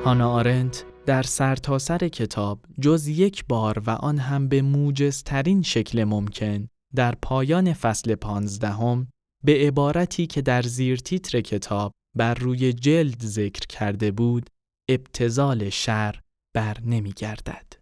هانا 0.06 0.30
آرنت 0.30 0.84
در 1.06 1.22
سرتاسر 1.22 1.98
سر 1.98 2.08
کتاب 2.08 2.60
جز 2.80 3.06
یک 3.06 3.44
بار 3.48 3.82
و 3.86 3.90
آن 3.90 4.18
هم 4.18 4.48
به 4.48 4.62
موجزترین 4.62 5.62
شکل 5.62 6.04
ممکن 6.04 6.68
در 6.94 7.14
پایان 7.22 7.72
فصل 7.72 8.14
پانزدهم 8.14 9.08
به 9.44 9.52
عبارتی 9.52 10.26
که 10.26 10.42
در 10.42 10.62
زیر 10.62 10.96
تیتر 10.96 11.40
کتاب 11.40 11.92
بر 12.16 12.34
روی 12.34 12.72
جلد 12.72 13.20
ذکر 13.20 13.66
کرده 13.68 14.10
بود 14.10 14.50
ابتزال 14.90 15.70
شر 15.70 16.20
بر 16.54 16.76
نمی 16.84 17.12
گردد. 17.12 17.72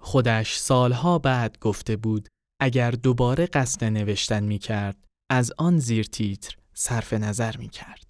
خودش 0.00 0.56
سالها 0.56 1.18
بعد 1.18 1.58
گفته 1.58 1.96
بود 1.96 2.28
اگر 2.60 2.90
دوباره 2.90 3.46
قصد 3.46 3.84
نوشتن 3.84 4.44
می 4.44 4.58
کرد 4.58 4.96
از 5.30 5.52
آن 5.58 5.78
زیر 5.78 6.04
تیتر 6.04 6.56
صرف 6.74 7.12
نظر 7.12 7.56
می 7.56 7.68
کرد. 7.68 8.09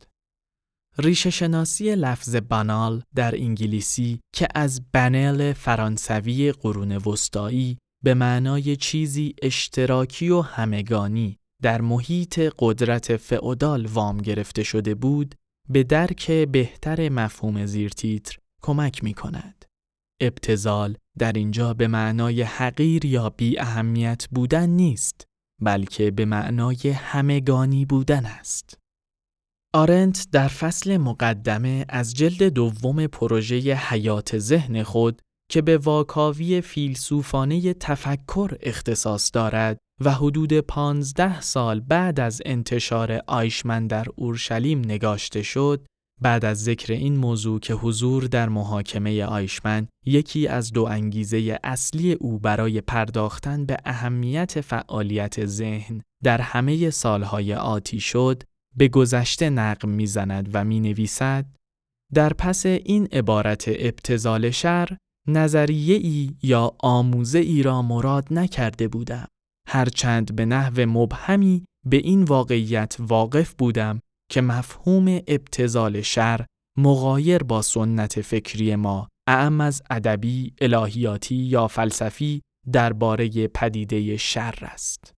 ریشه 1.00 1.30
شناسی 1.30 1.94
لفظ 1.94 2.36
بانال 2.36 3.02
در 3.14 3.34
انگلیسی 3.34 4.20
که 4.34 4.48
از 4.54 4.82
بنل 4.92 5.52
فرانسوی 5.52 6.52
قرون 6.52 6.92
وسطایی 6.92 7.78
به 8.04 8.14
معنای 8.14 8.76
چیزی 8.76 9.34
اشتراکی 9.42 10.28
و 10.28 10.40
همگانی 10.40 11.36
در 11.62 11.80
محیط 11.80 12.40
قدرت 12.58 13.16
فئودال 13.16 13.86
وام 13.86 14.18
گرفته 14.18 14.62
شده 14.62 14.94
بود 14.94 15.34
به 15.68 15.82
درک 15.82 16.30
بهتر 16.30 17.08
مفهوم 17.08 17.66
زیرتیتر 17.66 18.36
کمک 18.62 19.04
می 19.04 19.14
کند. 19.14 19.64
ابتزال 20.20 20.96
در 21.18 21.32
اینجا 21.32 21.74
به 21.74 21.88
معنای 21.88 22.42
حقیر 22.42 23.04
یا 23.04 23.30
بی 23.30 23.58
اهمیت 23.58 24.26
بودن 24.30 24.68
نیست 24.68 25.24
بلکه 25.62 26.10
به 26.10 26.24
معنای 26.24 26.90
همگانی 26.94 27.84
بودن 27.84 28.26
است. 28.26 28.79
آرنت 29.74 30.26
در 30.32 30.48
فصل 30.48 30.96
مقدمه 30.96 31.84
از 31.88 32.14
جلد 32.14 32.42
دوم 32.42 33.06
پروژه 33.06 33.56
حیات 33.74 34.38
ذهن 34.38 34.82
خود 34.82 35.22
که 35.50 35.62
به 35.62 35.78
واکاوی 35.78 36.60
فیلسوفانه 36.60 37.74
تفکر 37.74 38.56
اختصاص 38.60 39.30
دارد 39.34 39.78
و 40.04 40.10
حدود 40.10 40.60
پانزده 40.60 41.40
سال 41.40 41.80
بعد 41.80 42.20
از 42.20 42.42
انتشار 42.44 43.20
آیشمن 43.26 43.86
در 43.86 44.06
اورشلیم 44.16 44.78
نگاشته 44.78 45.42
شد، 45.42 45.86
بعد 46.20 46.44
از 46.44 46.64
ذکر 46.64 46.92
این 46.92 47.16
موضوع 47.16 47.60
که 47.60 47.74
حضور 47.74 48.24
در 48.24 48.48
محاکمه 48.48 49.24
آیشمن 49.24 49.88
یکی 50.06 50.46
از 50.46 50.72
دو 50.72 50.84
انگیزه 50.84 51.58
اصلی 51.64 52.12
او 52.12 52.38
برای 52.38 52.80
پرداختن 52.80 53.66
به 53.66 53.76
اهمیت 53.84 54.60
فعالیت 54.60 55.46
ذهن 55.46 56.02
در 56.24 56.40
همه 56.40 56.90
سالهای 56.90 57.54
آتی 57.54 58.00
شد، 58.00 58.42
به 58.76 58.88
گذشته 58.88 59.50
نقم 59.50 59.88
می‌زند 59.88 60.50
و 60.52 60.64
می 60.64 60.80
نویسد 60.80 61.46
در 62.14 62.32
پس 62.32 62.66
این 62.66 63.06
عبارت 63.12 63.64
ابتزال 63.68 64.50
شر 64.50 64.96
نظریه 65.28 65.96
ای 65.96 66.36
یا 66.42 66.76
آموزه 66.78 67.38
ای 67.38 67.62
را 67.62 67.82
مراد 67.82 68.26
نکرده 68.30 68.88
بودم. 68.88 69.26
هرچند 69.68 70.36
به 70.36 70.44
نحو 70.44 70.86
مبهمی 70.86 71.64
به 71.86 71.96
این 71.96 72.24
واقعیت 72.24 72.96
واقف 72.98 73.54
بودم 73.54 74.00
که 74.30 74.40
مفهوم 74.40 75.08
ابتزال 75.08 76.00
شر 76.02 76.46
مغایر 76.78 77.42
با 77.42 77.62
سنت 77.62 78.20
فکری 78.20 78.76
ما 78.76 79.08
اعم 79.28 79.60
از 79.60 79.82
ادبی، 79.90 80.54
الهیاتی 80.60 81.34
یا 81.34 81.68
فلسفی 81.68 82.40
درباره 82.72 83.48
پدیده 83.48 84.16
شر 84.16 84.58
است. 84.62 85.12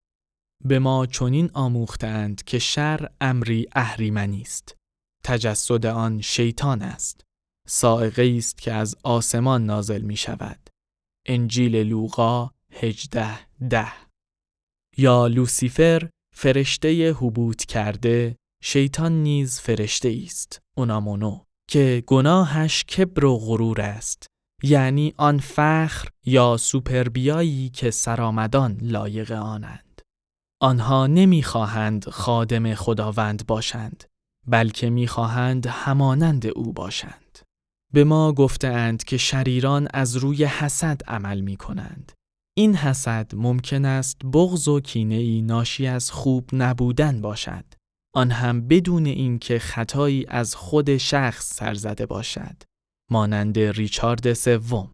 به 0.64 0.78
ما 0.78 1.06
چنین 1.06 1.50
آموختند 1.54 2.44
که 2.44 2.58
شر 2.58 3.08
امری 3.20 3.66
اهریمنی 3.72 4.40
است. 4.40 4.76
تجسد 5.24 5.86
آن 5.86 6.20
شیطان 6.20 6.82
است. 6.82 7.20
سائقه 7.68 8.34
است 8.36 8.58
که 8.58 8.72
از 8.72 8.96
آسمان 9.04 9.66
نازل 9.66 10.02
می 10.02 10.16
شود. 10.16 10.70
انجیل 11.26 11.76
لوقا 11.76 12.50
18 12.72 13.38
ده 13.70 13.92
یا 14.96 15.26
لوسیفر 15.26 16.08
فرشته 16.34 17.12
حبوط 17.12 17.64
کرده 17.64 18.36
شیطان 18.62 19.12
نیز 19.22 19.60
فرشته 19.60 20.22
است 20.24 20.58
اونامونو 20.76 21.44
که 21.70 22.02
گناهش 22.06 22.84
کبر 22.84 23.24
و 23.24 23.38
غرور 23.38 23.80
است 23.80 24.26
یعنی 24.62 25.14
آن 25.16 25.38
فخر 25.38 26.08
یا 26.26 26.56
سوپربیایی 26.56 27.68
که 27.68 27.90
سرامدان 27.90 28.78
لایق 28.82 29.32
آنند 29.32 29.91
آنها 30.62 31.06
نمی‌خواهند 31.06 32.08
خادم 32.08 32.74
خداوند 32.74 33.46
باشند 33.46 34.04
بلکه 34.46 34.90
می‌خواهند 34.90 35.66
همانند 35.66 36.46
او 36.46 36.72
باشند 36.72 37.38
به 37.92 38.04
ما 38.04 38.32
گفتند 38.32 39.04
که 39.04 39.16
شریران 39.16 39.88
از 39.94 40.16
روی 40.16 40.44
حسد 40.44 41.00
عمل 41.08 41.40
می 41.40 41.56
کنند. 41.56 42.12
این 42.56 42.74
حسد 42.74 43.34
ممکن 43.34 43.84
است 43.84 44.18
بغض 44.32 44.68
و 44.68 44.80
کینه 44.80 45.14
ای 45.14 45.42
ناشی 45.42 45.86
از 45.86 46.10
خوب 46.10 46.50
نبودن 46.52 47.20
باشد. 47.20 47.64
آن 48.14 48.30
هم 48.30 48.68
بدون 48.68 49.06
اینکه 49.06 49.58
خطایی 49.58 50.26
از 50.28 50.54
خود 50.54 50.96
شخص 50.96 51.54
سرزده 51.54 52.06
باشد. 52.06 52.56
مانند 53.10 53.58
ریچارد 53.58 54.32
سوم 54.32 54.92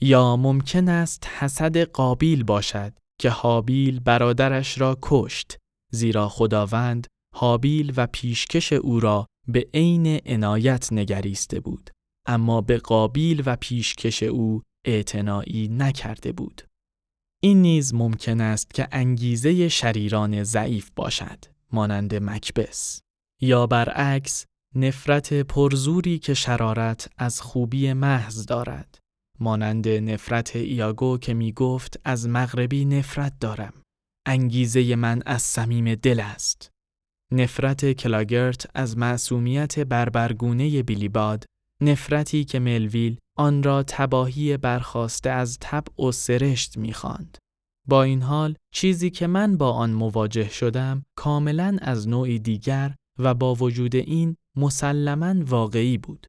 یا 0.00 0.36
ممکن 0.36 0.88
است 0.88 1.26
حسد 1.38 1.78
قابیل 1.78 2.44
باشد 2.44 2.92
که 3.20 3.30
حابیل 3.30 4.00
برادرش 4.00 4.80
را 4.80 4.98
کشت 5.02 5.56
زیرا 5.92 6.28
خداوند 6.28 7.06
حابیل 7.34 7.92
و 7.96 8.06
پیشکش 8.06 8.72
او 8.72 9.00
را 9.00 9.26
به 9.48 9.68
عین 9.74 10.20
عنایت 10.26 10.92
نگریسته 10.92 11.60
بود 11.60 11.90
اما 12.26 12.60
به 12.60 12.78
قابیل 12.78 13.42
و 13.46 13.56
پیشکش 13.56 14.22
او 14.22 14.62
اعتنایی 14.84 15.68
نکرده 15.68 16.32
بود. 16.32 16.62
این 17.42 17.62
نیز 17.62 17.94
ممکن 17.94 18.40
است 18.40 18.74
که 18.74 18.88
انگیزه 18.92 19.68
شریران 19.68 20.42
ضعیف 20.42 20.90
باشد، 20.96 21.44
مانند 21.72 22.14
مکبس. 22.14 23.00
یا 23.40 23.66
برعکس، 23.66 24.44
نفرت 24.74 25.32
پرزوری 25.32 26.18
که 26.18 26.34
شرارت 26.34 27.10
از 27.18 27.40
خوبی 27.40 27.92
محض 27.92 28.46
دارد. 28.46 28.98
مانند 29.40 29.88
نفرت 29.88 30.56
ایاگو 30.56 31.18
که 31.18 31.34
می 31.34 31.52
گفت 31.52 32.00
از 32.04 32.28
مغربی 32.28 32.84
نفرت 32.84 33.32
دارم. 33.40 33.72
انگیزه 34.26 34.96
من 34.96 35.22
از 35.26 35.42
صمیم 35.42 35.94
دل 35.94 36.20
است. 36.20 36.70
نفرت 37.32 37.92
کلاگرت 37.92 38.66
از 38.74 38.98
معصومیت 38.98 39.78
بربرگونه 39.78 40.82
بیلیباد 40.82 41.44
نفرتی 41.80 42.44
که 42.44 42.58
ملویل 42.58 43.18
آن 43.36 43.62
را 43.62 43.82
تباهی 43.82 44.56
برخواسته 44.56 45.30
از 45.30 45.58
طبع 45.60 46.04
و 46.04 46.12
سرشت 46.12 46.76
می‌خواند. 46.76 47.38
با 47.88 48.02
این 48.02 48.22
حال 48.22 48.54
چیزی 48.74 49.10
که 49.10 49.26
من 49.26 49.56
با 49.56 49.72
آن 49.72 49.90
مواجه 49.90 50.48
شدم 50.48 51.04
کاملا 51.16 51.76
از 51.80 52.08
نوعی 52.08 52.38
دیگر 52.38 52.94
و 53.18 53.34
با 53.34 53.54
وجود 53.54 53.96
این 53.96 54.36
مسلما 54.56 55.34
واقعی 55.44 55.98
بود. 55.98 56.26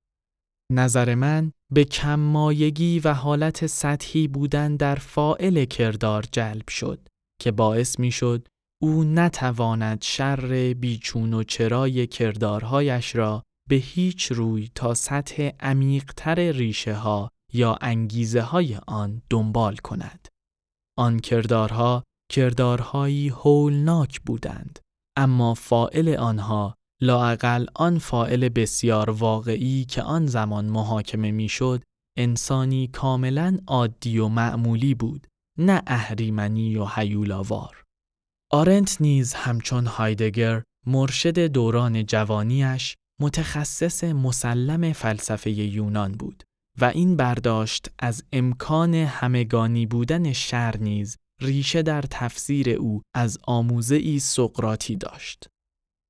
نظر 0.71 1.15
من 1.15 1.51
به 1.73 1.83
کم 1.83 2.19
مایگی 2.19 2.99
و 2.99 3.13
حالت 3.13 3.67
سطحی 3.67 4.27
بودن 4.27 4.75
در 4.75 4.95
فائل 4.95 5.65
کردار 5.65 6.25
جلب 6.31 6.69
شد 6.69 7.07
که 7.41 7.51
باعث 7.51 7.99
می 7.99 8.11
شد 8.11 8.47
او 8.81 9.03
نتواند 9.03 10.01
شر 10.01 10.73
بیچون 10.73 11.33
و 11.33 11.43
چرای 11.43 12.07
کردارهایش 12.07 13.15
را 13.15 13.43
به 13.69 13.75
هیچ 13.75 14.31
روی 14.31 14.69
تا 14.75 14.93
سطح 14.93 15.51
عمیقتر 15.59 16.51
ریشه 16.51 16.93
ها 16.93 17.29
یا 17.53 17.77
انگیزه 17.81 18.41
های 18.41 18.79
آن 18.87 19.21
دنبال 19.29 19.75
کند. 19.75 20.27
آن 20.97 21.19
کردارها 21.19 22.03
کردارهایی 22.31 23.29
هولناک 23.29 24.21
بودند 24.21 24.79
اما 25.17 25.53
فائل 25.53 26.15
آنها 26.15 26.75
لاقل 27.01 27.65
آن 27.75 27.97
فائل 27.97 28.49
بسیار 28.49 29.09
واقعی 29.09 29.85
که 29.85 30.01
آن 30.01 30.25
زمان 30.25 30.65
محاکمه 30.65 31.31
می‌شد 31.31 31.83
انسانی 32.17 32.87
کاملا 32.87 33.57
عادی 33.67 34.17
و 34.17 34.27
معمولی 34.27 34.93
بود 34.93 35.27
نه 35.57 35.81
اهریمنی 35.87 36.75
و 36.75 36.85
حیولاوار 36.85 37.83
آرنت 38.51 38.97
نیز 39.01 39.33
همچون 39.33 39.85
هایدگر 39.85 40.63
مرشد 40.87 41.39
دوران 41.39 42.05
جوانیش 42.05 42.95
متخصص 43.21 44.03
مسلم 44.03 44.93
فلسفه 44.93 45.51
یونان 45.51 46.11
بود 46.11 46.43
و 46.81 46.85
این 46.85 47.15
برداشت 47.15 47.91
از 47.99 48.23
امکان 48.33 48.93
همگانی 48.93 49.85
بودن 49.85 50.33
شر 50.33 50.77
نیز 50.77 51.17
ریشه 51.41 51.81
در 51.81 52.01
تفسیر 52.01 52.69
او 52.69 53.01
از 53.15 53.37
آموزه 53.43 53.95
ای 53.95 54.19
سقراطی 54.19 54.95
داشت. 54.95 55.47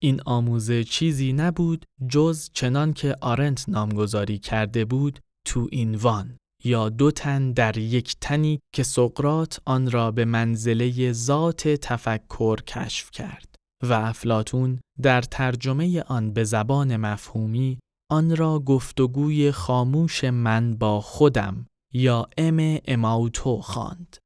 این 0.01 0.21
آموزه 0.25 0.83
چیزی 0.83 1.33
نبود 1.33 1.85
جز 2.09 2.49
چنان 2.53 2.93
که 2.93 3.15
آرنت 3.21 3.69
نامگذاری 3.69 4.37
کرده 4.37 4.85
بود 4.85 5.19
تو 5.47 5.67
این 5.71 5.95
وان 5.95 6.37
یا 6.63 6.89
دو 6.89 7.11
تن 7.11 7.51
در 7.51 7.77
یک 7.77 8.15
تنی 8.21 8.59
که 8.75 8.83
سقرات 8.83 9.61
آن 9.65 9.91
را 9.91 10.11
به 10.11 10.25
منزله 10.25 11.11
ذات 11.11 11.67
تفکر 11.67 12.61
کشف 12.61 13.11
کرد. 13.11 13.55
و 13.83 13.93
افلاتون 13.93 14.79
در 15.01 15.21
ترجمه 15.21 16.01
آن 16.01 16.33
به 16.33 16.43
زبان 16.43 16.97
مفهومی 16.97 17.79
آن 18.11 18.35
را 18.35 18.59
گفتگوی 18.59 19.51
خاموش 19.51 20.23
من 20.23 20.75
با 20.75 21.01
خودم 21.01 21.65
یا 21.93 22.27
ام 22.37 22.77
اماوتو 22.85 23.61
خواند. 23.61 24.17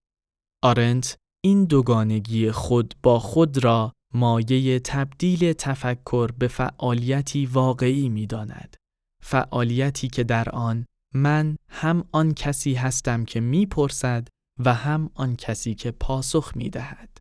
آرنت 0.63 1.17
این 1.43 1.65
دوگانگی 1.65 2.51
خود 2.51 2.93
با 3.03 3.19
خود 3.19 3.63
را 3.63 3.91
مایه 4.13 4.79
تبدیل 4.79 5.53
تفکر 5.53 6.31
به 6.31 6.47
فعالیتی 6.47 7.45
واقعی 7.45 8.09
می 8.09 8.27
داند. 8.27 8.77
فعالیتی 9.23 10.07
که 10.07 10.23
در 10.23 10.49
آن 10.49 10.85
من 11.13 11.55
هم 11.69 12.05
آن 12.11 12.33
کسی 12.33 12.73
هستم 12.73 13.25
که 13.25 13.39
می‌پرسد 13.39 14.27
و 14.59 14.73
هم 14.73 15.09
آن 15.13 15.35
کسی 15.35 15.75
که 15.75 15.91
پاسخ 15.91 16.51
می 16.55 16.69
دهد. 16.69 17.17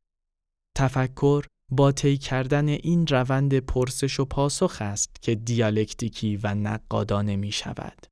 تفکر 0.77 1.45
با 1.71 1.93
طی 1.93 2.17
کردن 2.17 2.69
این 2.69 3.07
روند 3.07 3.59
پرسش 3.59 4.21
و 4.21 4.25
پاسخ 4.25 4.77
است 4.81 5.23
که 5.23 5.35
دیالکتیکی 5.35 6.37
و 6.37 6.55
نقادانه 6.55 7.37
می 7.37 7.53
شود. 7.53 8.07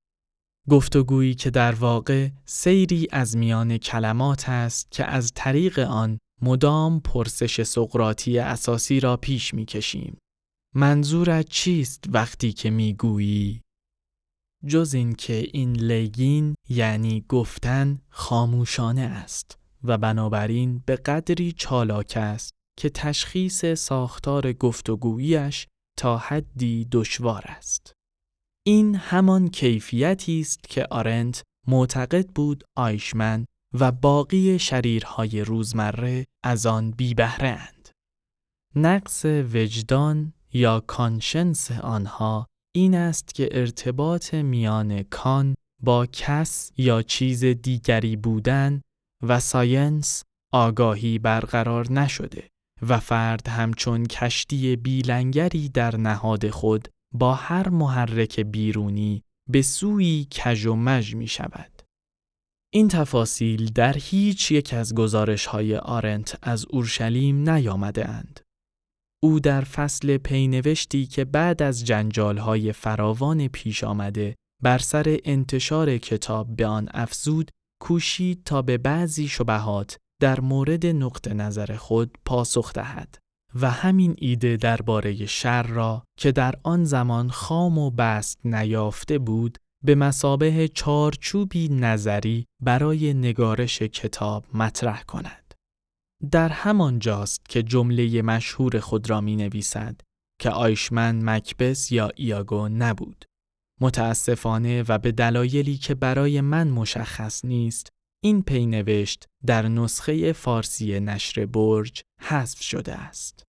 گفتگویی 0.69 1.35
که 1.35 1.51
در 1.51 1.75
واقع 1.75 2.29
سیری 2.45 3.09
از 3.12 3.37
میان 3.37 3.79
کلمات 3.79 4.49
است 4.49 4.90
که 4.90 5.05
از 5.05 5.33
طریق 5.35 5.79
آن 5.79 6.19
مدام 6.42 7.00
پرسش 7.00 7.62
سقراطی 7.62 8.38
اساسی 8.38 9.00
را 9.00 9.16
پیش 9.16 9.55
می 9.55 9.64
کشیم. 9.64 10.18
منظورت 10.74 11.48
چیست 11.48 12.05
وقتی 12.09 12.53
که 12.53 12.70
می 12.70 12.94
گویی؟ 12.94 13.61
جز 14.66 14.94
این 14.94 15.14
که 15.14 15.48
این 15.53 15.76
لگین 15.76 16.55
یعنی 16.68 17.24
گفتن 17.29 18.00
خاموشانه 18.09 19.03
است 19.03 19.59
و 19.85 19.98
بنابراین 19.98 20.83
به 20.87 20.96
قدری 20.96 21.53
چالاک 21.53 22.12
است 22.16 22.53
که 22.79 22.90
تشخیص 22.90 23.64
ساختار 23.64 24.53
گفتگوییش 24.53 25.66
تا 25.98 26.18
حدی 26.18 26.88
دشوار 26.92 27.44
است. 27.46 27.92
این 28.66 28.94
همان 28.94 29.48
کیفیتی 29.48 30.40
است 30.40 30.62
که 30.62 30.87
آرنت 30.90 31.42
معتقد 31.66 32.29
بود 32.29 32.64
آیشمن 32.76 33.44
و 33.74 33.92
باقی 33.92 34.59
شریرهای 34.59 35.40
روزمره 35.40 36.26
از 36.44 36.66
آن 36.66 36.90
بی 36.90 37.14
اند. 37.18 37.88
نقص 38.74 39.24
وجدان 39.24 40.33
یا 40.52 40.80
conscience 40.81 41.70
آنها 41.70 42.46
این 42.74 42.94
است 42.94 43.35
که 43.35 43.48
ارتباط 43.52 44.35
میان 44.35 45.02
con 45.03 45.55
با 45.83 46.06
کس 46.06 46.72
یا 46.76 47.02
چیز 47.02 47.44
دیگری 47.44 48.16
بودن 48.16 48.80
و 49.22 49.40
science 49.40 50.23
آگاهی 50.52 51.18
برقرار 51.18 51.92
نشده 51.92 52.48
و 52.88 53.00
فرد 53.00 53.48
همچون 53.48 54.06
کشتی 54.06 54.76
بیلنگری 54.76 55.68
در 55.68 55.96
نهاد 55.96 56.50
خود 56.50 56.88
با 57.14 57.35
هر 57.35 57.68
محرک 57.68 58.40
بیرونی 58.40 59.22
به 59.48 59.62
سوی 59.62 60.24
کج 60.24 60.66
و 60.66 60.74
مج 60.74 61.14
می 61.14 61.26
شود. 61.26 61.69
این 62.72 62.88
تفاصیل 62.88 63.72
در 63.72 63.96
هیچ 63.98 64.50
یک 64.50 64.74
از 64.74 64.94
گزارش 64.94 65.46
های 65.46 65.76
آرنت 65.76 66.38
از 66.42 66.66
اورشلیم 66.70 67.50
نیامده 67.50 68.09
اند. 68.09 68.40
او 69.22 69.40
در 69.40 69.61
فصل 69.61 70.16
پینوشتی 70.16 71.06
که 71.06 71.24
بعد 71.24 71.62
از 71.62 71.85
جنجال 71.87 72.38
های 72.38 72.72
فراوان 72.72 73.48
پیش 73.48 73.85
آمده 73.85 74.35
بر 74.62 74.78
سر 74.78 75.18
انتشار 75.24 75.98
کتاب 75.98 76.56
به 76.56 76.66
آن 76.66 76.88
افزود 76.94 77.50
کوشید 77.83 78.44
تا 78.44 78.62
به 78.62 78.78
بعضی 78.78 79.28
شبهات 79.28 79.96
در 80.20 80.40
مورد 80.40 80.87
نقط 80.87 81.28
نظر 81.28 81.76
خود 81.76 82.18
پاسخ 82.24 82.72
دهد 82.72 83.18
و 83.61 83.70
همین 83.70 84.14
ایده 84.18 84.56
درباره 84.56 85.26
شر 85.26 85.62
را 85.62 86.04
که 86.18 86.33
در 86.33 86.54
آن 86.62 86.85
زمان 86.85 87.30
خام 87.30 87.78
و 87.78 87.90
بست 87.90 88.38
نیافته 88.44 89.18
بود 89.18 89.59
به 89.85 89.95
مسابه 89.95 90.69
چارچوبی 90.69 91.69
نظری 91.69 92.47
برای 92.62 93.14
نگارش 93.14 93.83
کتاب 93.83 94.47
مطرح 94.55 95.03
کند. 95.03 95.55
در 96.31 96.49
همان 96.49 96.99
جاست 96.99 97.49
که 97.49 97.62
جمله 97.62 98.23
مشهور 98.23 98.81
خود 98.81 99.11
را 99.11 99.21
می 99.21 99.37
نویسد 99.37 100.01
که 100.40 100.51
آیشمن 100.51 101.31
مکبس 101.31 101.93
یا 101.93 102.11
ایاگو 102.16 102.69
نبود. 102.69 103.25
متاسفانه 103.81 104.85
و 104.88 104.99
به 104.99 105.12
دلایلی 105.12 105.77
که 105.77 105.95
برای 105.95 106.40
من 106.40 106.69
مشخص 106.69 107.45
نیست، 107.45 107.88
این 108.23 108.43
پینوشت 108.43 109.27
در 109.47 109.69
نسخه 109.69 110.33
فارسی 110.33 111.01
نشر 111.01 111.47
برج 111.47 112.03
حذف 112.21 112.62
شده 112.62 112.95
است. 112.95 113.43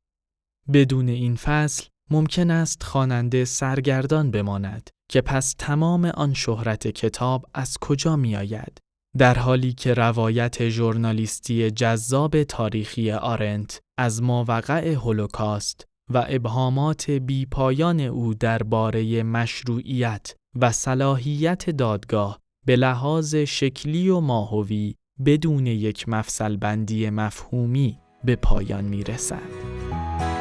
بدون 0.74 1.10
این 1.10 1.36
فصل 1.36 1.86
ممکن 2.10 2.52
است 2.52 2.84
خواننده 2.84 3.46
سرگردان 3.46 4.32
بماند 4.32 4.90
که 5.12 5.22
پس 5.22 5.56
تمام 5.58 6.06
آن 6.06 6.34
شهرت 6.34 6.88
کتاب 6.88 7.46
از 7.54 7.78
کجا 7.78 8.16
می 8.16 8.36
آید 8.36 8.78
در 9.18 9.40
حالی 9.40 9.74
که 9.74 9.94
روایت 9.94 10.70
ژورنالیستی 10.70 11.72
جذاب 11.72 12.44
تاریخی 12.44 13.12
آرنت 13.12 13.82
از 13.98 14.24
ماوقع 14.24 14.94
هولوکاست 14.94 15.88
و 16.10 16.26
ابهامات 16.30 17.12
بیپایان 17.12 18.00
او 18.00 18.34
درباره 18.34 19.24
مشروعیت 19.24 20.36
و 20.60 20.72
صلاحیت 20.72 21.70
دادگاه 21.70 22.40
به 22.66 22.76
لحاظ 22.76 23.36
شکلی 23.36 24.10
و 24.10 24.20
ماهوی 24.20 24.96
بدون 25.26 25.68
یک 25.68 26.10
مفصل 26.10 26.56
بندی 26.58 27.10
مفهومی 27.10 28.00
به 28.24 28.36
پایان 28.36 28.86
می 28.86 29.04
رسد. 29.04 30.41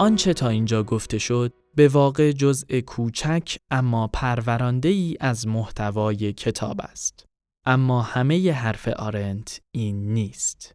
آنچه 0.00 0.34
تا 0.34 0.48
اینجا 0.48 0.82
گفته 0.82 1.18
شد 1.18 1.52
به 1.74 1.88
واقع 1.88 2.32
جزء 2.32 2.80
کوچک 2.80 3.56
اما 3.70 4.06
پرورانده 4.06 4.88
ای 4.88 5.16
از 5.20 5.46
محتوای 5.46 6.32
کتاب 6.32 6.80
است. 6.80 7.26
اما 7.66 8.02
همه 8.02 8.52
حرف 8.52 8.88
آرنت 8.88 9.60
این 9.70 10.12
نیست. 10.12 10.72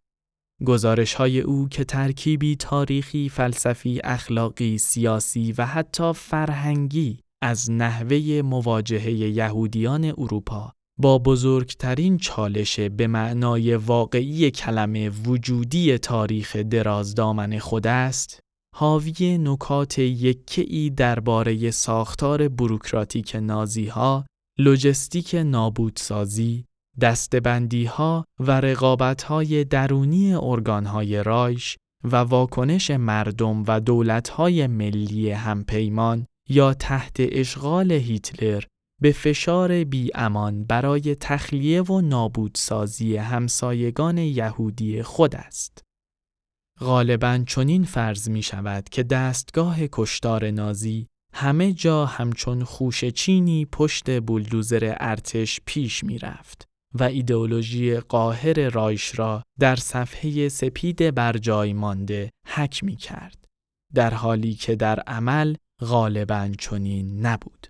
گزارش 0.66 1.14
های 1.14 1.40
او 1.40 1.68
که 1.68 1.84
ترکیبی 1.84 2.56
تاریخی، 2.56 3.28
فلسفی، 3.28 4.00
اخلاقی، 4.04 4.78
سیاسی 4.78 5.52
و 5.58 5.66
حتی 5.66 6.12
فرهنگی 6.12 7.20
از 7.42 7.70
نحوه 7.70 8.42
مواجهه 8.44 9.10
یهودیان 9.10 10.04
اروپا 10.04 10.72
با 10.98 11.18
بزرگترین 11.18 12.18
چالش 12.18 12.80
به 12.80 13.06
معنای 13.06 13.76
واقعی 13.76 14.50
کلمه 14.50 15.08
وجودی 15.08 15.98
تاریخ 15.98 16.56
درازدامن 16.56 17.58
خود 17.58 17.86
است، 17.86 18.43
حاوی 18.76 19.38
نکات 19.38 19.98
یکی 19.98 20.90
درباره 20.90 21.70
ساختار 21.70 22.48
بروکراتیک 22.48 23.36
نازی 23.36 23.86
ها، 23.86 24.26
لوجستیک 24.58 25.34
نابودسازی، 25.34 26.64
دستبندی 27.00 27.84
ها 27.84 28.24
و 28.40 28.60
رقابت 28.60 29.22
های 29.22 29.64
درونی 29.64 30.34
ارگان 30.34 30.86
های 30.86 31.22
رایش 31.22 31.76
و 32.04 32.16
واکنش 32.16 32.90
مردم 32.90 33.64
و 33.66 33.80
دولت 33.80 34.28
های 34.28 34.66
ملی 34.66 35.30
همپیمان 35.30 36.26
یا 36.48 36.74
تحت 36.74 37.16
اشغال 37.18 37.92
هیتلر 37.92 38.64
به 39.00 39.12
فشار 39.12 39.84
بی 39.84 40.10
امان 40.14 40.64
برای 40.64 41.14
تخلیه 41.14 41.82
و 41.82 42.00
نابودسازی 42.00 43.16
همسایگان 43.16 44.18
یهودی 44.18 45.02
خود 45.02 45.36
است. 45.36 45.83
غالبا 46.80 47.44
چنین 47.46 47.84
فرض 47.84 48.28
می 48.28 48.42
شود 48.42 48.88
که 48.88 49.02
دستگاه 49.02 49.76
کشتار 49.92 50.50
نازی 50.50 51.06
همه 51.32 51.72
جا 51.72 52.06
همچون 52.06 52.64
خوش 52.64 53.04
چینی 53.04 53.64
پشت 53.64 54.20
بولدوزر 54.20 54.94
ارتش 55.00 55.60
پیش 55.66 56.04
می 56.04 56.18
رفت 56.18 56.68
و 56.94 57.02
ایدئولوژی 57.02 57.96
قاهر 57.96 58.68
رایش 58.68 59.18
را 59.18 59.42
در 59.60 59.76
صفحه 59.76 60.48
سپید 60.48 61.14
بر 61.14 61.32
جای 61.32 61.72
مانده 61.72 62.30
حک 62.46 62.84
می 62.84 62.96
کرد 62.96 63.44
در 63.94 64.14
حالی 64.14 64.54
که 64.54 64.76
در 64.76 65.00
عمل 65.00 65.54
غالبا 65.80 66.50
چنین 66.58 67.26
نبود. 67.26 67.66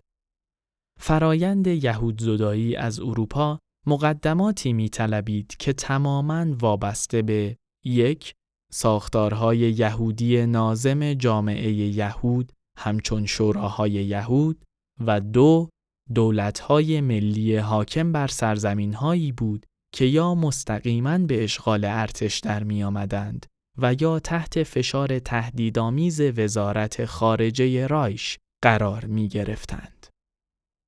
فرایند 1.00 1.66
یهود 1.66 2.22
زدایی 2.22 2.76
از 2.76 3.00
اروپا 3.00 3.58
مقدماتی 3.86 4.72
می 4.72 4.88
طلبید 4.88 5.56
که 5.58 5.72
تماماً 5.72 6.46
وابسته 6.60 7.22
به 7.22 7.56
یک 7.84 8.34
ساختارهای 8.74 9.58
یهودی 9.58 10.46
نازم 10.46 11.14
جامعه 11.14 11.72
یهود 11.72 12.52
همچون 12.78 13.26
شوراهای 13.26 13.90
یهود 13.90 14.64
و 15.06 15.20
دو 15.20 15.68
دولتهای 16.14 17.00
ملی 17.00 17.56
حاکم 17.56 18.12
بر 18.12 18.26
سرزمینهایی 18.26 19.32
بود 19.32 19.66
که 19.92 20.04
یا 20.04 20.34
مستقیما 20.34 21.18
به 21.18 21.44
اشغال 21.44 21.84
ارتش 21.84 22.38
در 22.38 22.64
می 22.64 22.84
آمدند 22.84 23.46
و 23.78 23.94
یا 24.00 24.18
تحت 24.18 24.62
فشار 24.62 25.18
تهدیدآمیز 25.18 26.20
وزارت 26.20 27.04
خارجه 27.04 27.86
رایش 27.86 28.38
قرار 28.62 29.04
می 29.04 29.28
گرفتند. 29.28 29.93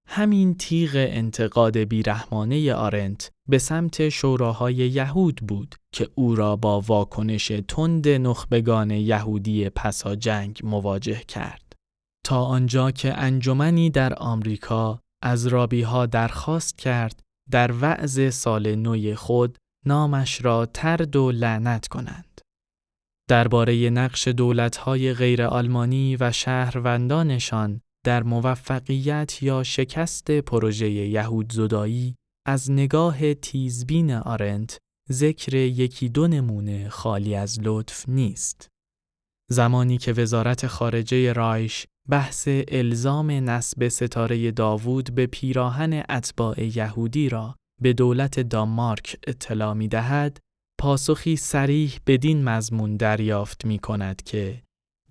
همین 0.06 0.54
تیغ 0.54 0.90
انتقاد 0.94 1.78
بیرحمانه 1.78 2.74
آرنت 2.74 3.30
به 3.48 3.58
سمت 3.58 4.08
شوراهای 4.08 4.74
یهود 4.74 5.36
بود 5.36 5.74
که 5.92 6.08
او 6.14 6.34
را 6.34 6.56
با 6.56 6.80
واکنش 6.80 7.52
تند 7.68 8.08
نخبگان 8.08 8.90
یهودی 8.90 9.68
پسا 9.68 10.14
جنگ 10.14 10.60
مواجه 10.64 11.20
کرد. 11.28 11.72
تا 12.24 12.44
آنجا 12.44 12.90
که 12.90 13.14
انجمنی 13.18 13.90
در 13.90 14.14
آمریکا 14.14 15.00
از 15.22 15.46
رابیها 15.46 16.06
درخواست 16.06 16.78
کرد 16.78 17.22
در 17.50 17.72
وعظ 17.72 18.34
سال 18.34 18.74
نوی 18.74 19.14
خود 19.14 19.58
نامش 19.86 20.44
را 20.44 20.66
ترد 20.66 21.16
و 21.16 21.30
لعنت 21.30 21.88
کنند. 21.88 22.40
درباره 23.28 23.90
نقش 23.90 24.28
دولت‌های 24.28 25.14
غیر 25.14 25.42
آلمانی 25.42 26.16
و 26.16 26.32
شهروندانشان 26.32 27.80
در 28.06 28.22
موفقیت 28.22 29.42
یا 29.42 29.62
شکست 29.62 30.30
پروژه 30.30 30.90
یهود 30.90 31.52
زدایی 31.52 32.16
از 32.46 32.70
نگاه 32.70 33.34
تیزبین 33.34 34.12
آرنت 34.12 34.78
ذکر 35.12 35.54
یکی 35.54 36.08
دو 36.08 36.28
نمونه 36.28 36.88
خالی 36.88 37.34
از 37.34 37.58
لطف 37.62 38.08
نیست. 38.08 38.68
زمانی 39.50 39.98
که 39.98 40.12
وزارت 40.12 40.66
خارجه 40.66 41.32
رایش 41.32 41.86
بحث 42.08 42.48
الزام 42.68 43.30
نسب 43.30 43.88
ستاره 43.88 44.50
داوود 44.50 45.14
به 45.14 45.26
پیراهن 45.26 46.04
اتباع 46.08 46.62
یهودی 46.64 47.28
را 47.28 47.56
به 47.82 47.92
دولت 47.92 48.40
دانمارک 48.40 49.16
اطلاع 49.26 49.74
می 49.74 49.88
دهد، 49.88 50.38
پاسخی 50.80 51.36
سریح 51.36 51.98
بدین 52.06 52.44
مضمون 52.44 52.96
دریافت 52.96 53.64
می 53.64 53.78
کند 53.78 54.22
که 54.22 54.62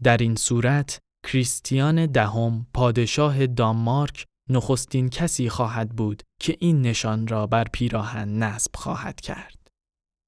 در 0.03 0.17
این 0.17 0.35
صورت 0.35 0.99
کریستیان 1.25 2.05
دهم 2.05 2.67
پادشاه 2.73 3.47
دانمارک 3.47 4.25
نخستین 4.49 5.09
کسی 5.09 5.49
خواهد 5.49 5.89
بود 5.89 6.23
که 6.41 6.57
این 6.59 6.81
نشان 6.81 7.27
را 7.27 7.47
بر 7.47 7.63
پیراهن 7.63 8.43
نصب 8.43 8.75
خواهد 8.75 9.21
کرد. 9.21 9.67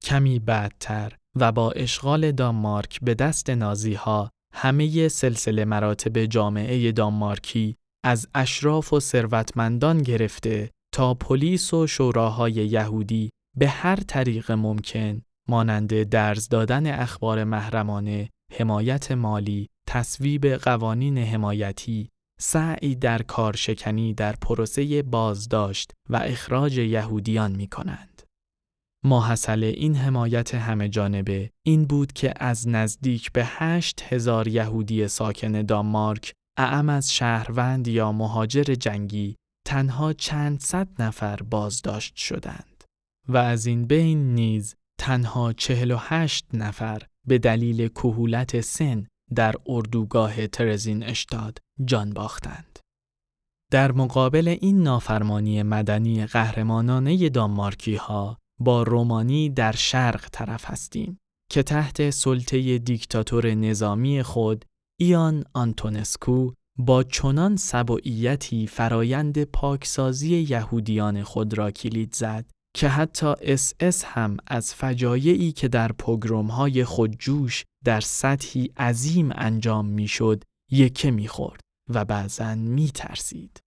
کمی 0.03 0.39
بعدتر 0.39 1.13
و 1.35 1.51
با 1.51 1.71
اشغال 1.71 2.31
دانمارک 2.31 2.99
به 3.01 3.13
دست 3.13 3.49
نازی 3.49 3.93
ها 3.93 4.29
همه 4.53 5.07
سلسله 5.07 5.65
مراتب 5.65 6.25
جامعه 6.25 6.91
دانمارکی 6.91 7.75
از 8.05 8.27
اشراف 8.35 8.93
و 8.93 8.99
ثروتمندان 8.99 10.01
گرفته 10.01 10.71
تا 10.93 11.13
پلیس 11.13 11.73
و 11.73 11.87
شوراهای 11.87 12.53
یهودی 12.53 13.29
به 13.57 13.67
هر 13.67 13.95
طریق 13.95 14.51
ممکن 14.51 15.21
مانند 15.49 16.03
درز 16.03 16.49
دادن 16.49 16.99
اخبار 17.01 17.43
محرمانه، 17.43 18.29
حمایت 18.53 19.11
مالی، 19.11 19.67
تصویب 19.87 20.47
قوانین 20.47 21.17
حمایتی، 21.17 22.09
سعی 22.39 22.95
در 22.95 23.21
کارشکنی 23.21 24.13
در 24.13 24.35
پروسه 24.35 25.03
بازداشت 25.03 25.91
و 26.09 26.15
اخراج 26.15 26.77
یهودیان 26.77 27.55
می 27.55 27.67
کنند. 27.67 28.21
ماحصل 29.05 29.63
این 29.63 29.95
حمایت 29.95 30.55
همه 30.55 30.89
جانبه 30.89 31.51
این 31.65 31.85
بود 31.85 32.13
که 32.13 32.33
از 32.35 32.67
نزدیک 32.67 33.31
به 33.31 33.45
هشت 33.45 34.03
هزار 34.03 34.47
یهودی 34.47 35.07
ساکن 35.07 35.61
دانمارک 35.61 36.33
اعم 36.57 36.89
از 36.89 37.13
شهروند 37.13 37.87
یا 37.87 38.11
مهاجر 38.11 38.63
جنگی 38.63 39.35
تنها 39.67 40.13
چند 40.13 40.59
صد 40.59 41.01
نفر 41.01 41.35
بازداشت 41.35 42.15
شدند 42.15 42.83
و 43.27 43.37
از 43.37 43.65
این 43.65 43.85
بین 43.85 44.33
نیز 44.33 44.75
تنها 44.99 45.53
چهل 45.53 45.91
و 45.91 45.97
هشت 45.99 46.45
نفر 46.53 47.01
به 47.27 47.37
دلیل 47.37 47.87
کهولت 47.87 48.61
سن 48.61 49.07
در 49.35 49.55
اردوگاه 49.67 50.47
ترزین 50.47 51.03
اشتاد 51.03 51.57
جان 51.85 52.13
باختند. 52.13 52.79
در 53.71 53.91
مقابل 53.91 54.55
این 54.61 54.83
نافرمانی 54.83 55.63
مدنی 55.63 56.25
قهرمانانه 56.25 57.29
دانمارکی 57.29 57.95
ها 57.95 58.37
با 58.59 58.83
رومانی 58.83 59.49
در 59.49 59.71
شرق 59.71 60.29
طرف 60.31 60.65
هستیم 60.65 61.19
که 61.51 61.63
تحت 61.63 62.09
سلطه 62.09 62.77
دیکتاتور 62.77 63.53
نظامی 63.53 64.23
خود 64.23 64.65
ایان 64.99 65.43
آنتونسکو 65.53 66.51
با 66.79 67.03
چنان 67.03 67.55
سبعیتی 67.55 68.67
فرایند 68.67 69.43
پاکسازی 69.43 70.37
یهودیان 70.37 71.23
خود 71.23 71.57
را 71.57 71.71
کلید 71.71 72.15
زد 72.15 72.45
که 72.77 72.89
حتی 72.89 73.33
اس 73.41 73.73
اس 73.79 74.03
هم 74.05 74.37
از 74.47 74.73
فجایعی 74.73 75.51
که 75.51 75.67
در 75.67 75.91
پوگروم‌های 75.91 76.83
خودجوش 76.85 77.63
در 77.85 78.01
سطحی 78.01 78.71
عظیم 78.77 79.29
انجام 79.35 79.85
می‌شد 79.85 80.43
یکه 80.71 81.11
می‌خورد 81.11 81.59
و 81.89 82.05
بعضا 82.05 82.55
میترسید. 82.55 83.59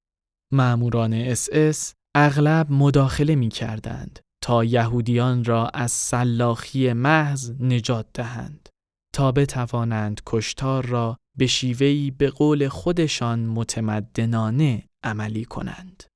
مأموران 0.53 1.13
اس 1.13 1.49
اس 1.53 1.95
اغلب 2.15 2.73
مداخله 2.73 3.35
می 3.35 3.49
کردند 3.49 4.19
تا 4.43 4.65
یهودیان 4.65 5.45
را 5.45 5.69
از 5.69 5.93
سلاخی 5.93 6.93
محض 6.93 7.53
نجات 7.61 8.07
دهند 8.15 8.69
تا 9.15 9.33
بتوانند 9.33 10.21
کشتار 10.27 10.87
را 10.87 11.17
به 11.39 11.47
شیوهی 11.47 12.11
به 12.11 12.31
قول 12.31 12.69
خودشان 12.69 13.47
متمدنانه 13.47 14.85
عملی 15.05 15.45
کنند. 15.45 16.10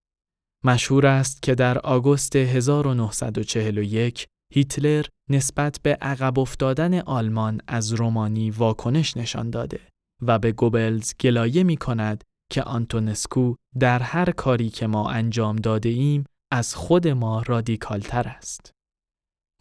مشهور 0.66 1.06
است 1.06 1.42
که 1.42 1.54
در 1.54 1.78
آگوست 1.78 2.36
1941 2.36 4.26
هیتلر 4.52 5.04
نسبت 5.30 5.80
به 5.82 5.98
عقب 6.00 6.38
افتادن 6.38 7.00
آلمان 7.00 7.60
از 7.68 7.92
رومانی 7.92 8.50
واکنش 8.50 9.16
نشان 9.16 9.50
داده 9.50 9.80
و 10.22 10.38
به 10.38 10.52
گوبلز 10.52 11.14
گلایه 11.20 11.62
می 11.62 11.76
کند 11.76 12.24
که 12.52 12.62
آنتونسکو 12.62 13.54
در 13.78 13.98
هر 13.98 14.30
کاری 14.30 14.70
که 14.70 14.86
ما 14.86 15.10
انجام 15.10 15.56
داده 15.56 15.88
ایم 15.88 16.24
از 16.52 16.74
خود 16.74 17.08
ما 17.08 17.42
رادیکالتر 17.46 18.28
است. 18.28 18.72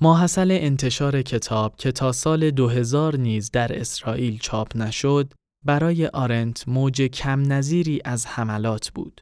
ماحصل 0.01 0.51
انتشار 0.51 1.21
کتاب 1.21 1.75
که 1.75 1.91
تا 1.91 2.11
سال 2.11 2.51
2000 2.51 3.15
نیز 3.15 3.51
در 3.51 3.79
اسرائیل 3.79 4.39
چاپ 4.39 4.77
نشد، 4.77 5.33
برای 5.65 6.07
آرنت 6.07 6.67
موج 6.67 7.01
کم 7.01 7.41
نظیری 7.53 8.01
از 8.05 8.25
حملات 8.25 8.91
بود. 8.95 9.21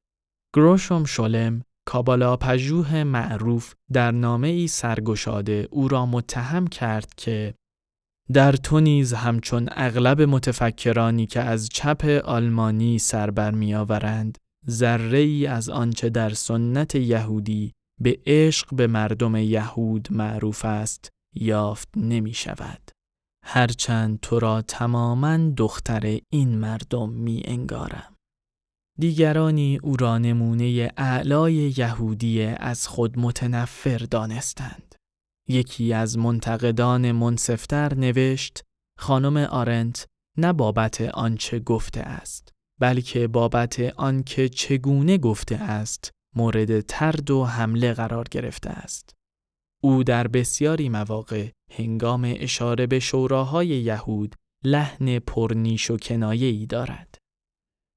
گروشم 0.55 1.05
شولم، 1.05 1.61
کابالا 1.91 2.35
پژوه 2.35 3.03
معروف 3.03 3.73
در 3.93 4.11
نامه 4.11 4.47
ای 4.47 4.67
سرگشاده 4.67 5.67
او 5.71 5.87
را 5.87 6.05
متهم 6.05 6.67
کرد 6.67 7.13
که 7.17 7.53
در 8.33 8.51
تو 8.51 8.79
نیز 8.79 9.13
همچون 9.13 9.69
اغلب 9.71 10.21
متفکرانی 10.21 11.25
که 11.25 11.39
از 11.39 11.69
چپ 11.69 12.21
آلمانی 12.25 12.99
سر 12.99 13.31
برمیآورند 13.31 14.37
ذره 14.69 15.17
ای 15.17 15.47
از 15.47 15.69
آنچه 15.69 16.09
در 16.09 16.29
سنت 16.29 16.95
یهودی 16.95 17.71
به 18.01 18.19
عشق 18.25 18.75
به 18.75 18.87
مردم 18.87 19.35
یهود 19.35 20.07
معروف 20.11 20.65
است 20.65 21.09
یافت 21.35 21.89
نمی 21.97 22.33
شود. 22.33 22.91
هرچند 23.45 24.19
تو 24.19 24.39
را 24.39 24.61
تماما 24.61 25.37
دختر 25.37 26.19
این 26.29 26.57
مردم 26.57 27.09
می 27.09 27.41
انگارم. 27.45 28.15
دیگرانی 29.01 29.79
او 29.83 29.97
را 29.97 30.17
نمونه 30.17 30.91
اعلای 30.97 31.53
یهودی 31.77 32.41
از 32.43 32.87
خود 32.87 33.19
متنفر 33.19 33.97
دانستند. 33.97 34.95
یکی 35.47 35.93
از 35.93 36.17
منتقدان 36.17 37.11
منصفتر 37.11 37.93
نوشت 37.93 38.63
خانم 38.99 39.37
آرنت 39.37 40.07
نه 40.37 40.53
بابت 40.53 41.01
آنچه 41.01 41.59
گفته 41.59 42.01
است 42.01 42.49
بلکه 42.79 43.27
بابت 43.27 43.79
آنکه 43.79 44.49
چگونه 44.49 45.17
گفته 45.17 45.55
است 45.55 46.11
مورد 46.35 46.79
ترد 46.81 47.31
و 47.31 47.45
حمله 47.45 47.93
قرار 47.93 48.25
گرفته 48.31 48.69
است. 48.69 49.13
او 49.83 50.03
در 50.03 50.27
بسیاری 50.27 50.89
مواقع 50.89 51.49
هنگام 51.71 52.33
اشاره 52.35 52.87
به 52.87 52.99
شوراهای 52.99 53.67
یهود 53.67 54.35
لحن 54.63 55.19
پرنیش 55.19 55.91
و 55.91 55.97
کنایه 55.97 56.47
ای 56.47 56.65
دارد. 56.65 57.10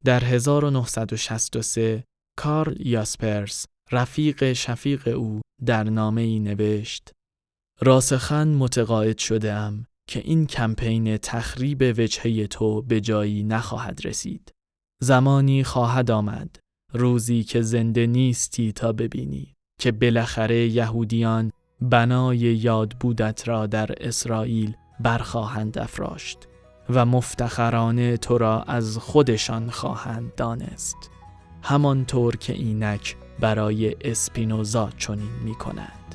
در 0.05 0.25
1963 0.25 2.05
کارل 2.39 2.87
یاسپرس 2.87 3.67
رفیق 3.93 4.53
شفیق 4.53 5.09
او 5.09 5.41
در 5.65 5.85
نامه 5.85 6.23
ای 6.23 6.39
نوشت 6.39 7.11
راسخن 7.81 8.49
متقاعد 8.49 9.19
شدم 9.19 9.87
که 10.09 10.21
این 10.21 10.47
کمپین 10.47 11.17
تخریب 11.17 11.83
وجهه 11.99 12.47
تو 12.47 12.83
به 12.83 13.01
جایی 13.01 13.45
نخواهد 13.45 14.07
رسید. 14.07 14.53
زمانی 15.03 15.65
خواهد 15.65 16.11
آمد 16.11 16.57
روزی 16.93 17.45
که 17.45 17.63
زنده 17.63 18.07
نیستی 18.07 18.73
تا 18.73 18.93
ببینی 18.93 19.55
که 19.81 19.93
بالاخره 19.93 20.67
یهودیان 20.67 21.51
بنای 21.81 22.39
یاد 22.39 22.93
بودت 23.01 23.49
را 23.49 23.67
در 23.67 23.95
اسرائیل 24.01 24.77
برخواهند 25.01 25.79
افراشت 25.79 26.39
و 26.91 27.07
مفتخرانه 27.07 28.17
تو 28.17 28.39
را 28.39 28.63
از 28.63 28.99
خودشان 28.99 29.71
خواهند 29.71 30.35
دانست. 30.35 30.97
همانطور 31.63 32.37
که 32.37 32.53
اینک 32.53 33.17
برای 33.41 33.97
اسپینوزا 34.01 34.91
چنین 34.99 35.31
می 35.45 35.55
کند 35.55 36.15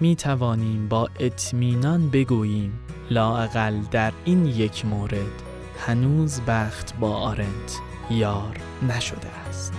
می 0.00 0.16
توانیم 0.16 0.88
با 0.88 1.08
اطمینان 1.20 2.10
بگوییم 2.10 2.80
لاقل 3.10 3.80
در 3.90 4.12
این 4.24 4.46
یک 4.46 4.86
مورد 4.86 5.42
هنوز 5.86 6.40
بخت 6.40 6.94
با 7.00 7.16
آرنت 7.16 7.80
یار 8.10 8.56
نشده 8.88 9.28
است. 9.48 9.72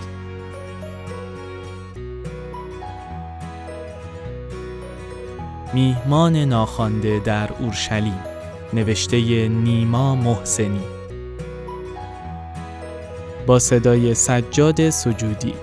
میهمان 5.74 6.36
ناخوانده 6.36 7.18
در 7.18 7.52
اورشلیم 7.52 8.35
نوشته 8.72 9.48
نیما 9.48 10.14
محسنی 10.14 10.80
با 13.46 13.58
صدای 13.58 14.14
سجاد 14.14 14.90
سجودی 14.90 15.54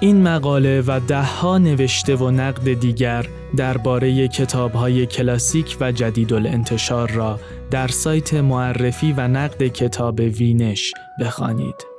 این 0.00 0.22
مقاله 0.22 0.82
و 0.86 1.00
دهها 1.08 1.58
نوشته 1.58 2.16
و 2.16 2.30
نقد 2.30 2.72
دیگر 2.72 3.26
درباره 3.56 4.28
کتاب‌های 4.28 5.06
کلاسیک 5.06 5.76
و 5.80 5.92
جدید 5.92 6.32
الانتشار 6.32 7.10
را 7.10 7.40
در 7.70 7.88
سایت 7.88 8.34
معرفی 8.34 9.12
و 9.12 9.28
نقد 9.28 9.66
کتاب 9.66 10.20
وینش 10.20 10.92
بخوانید. 11.20 11.89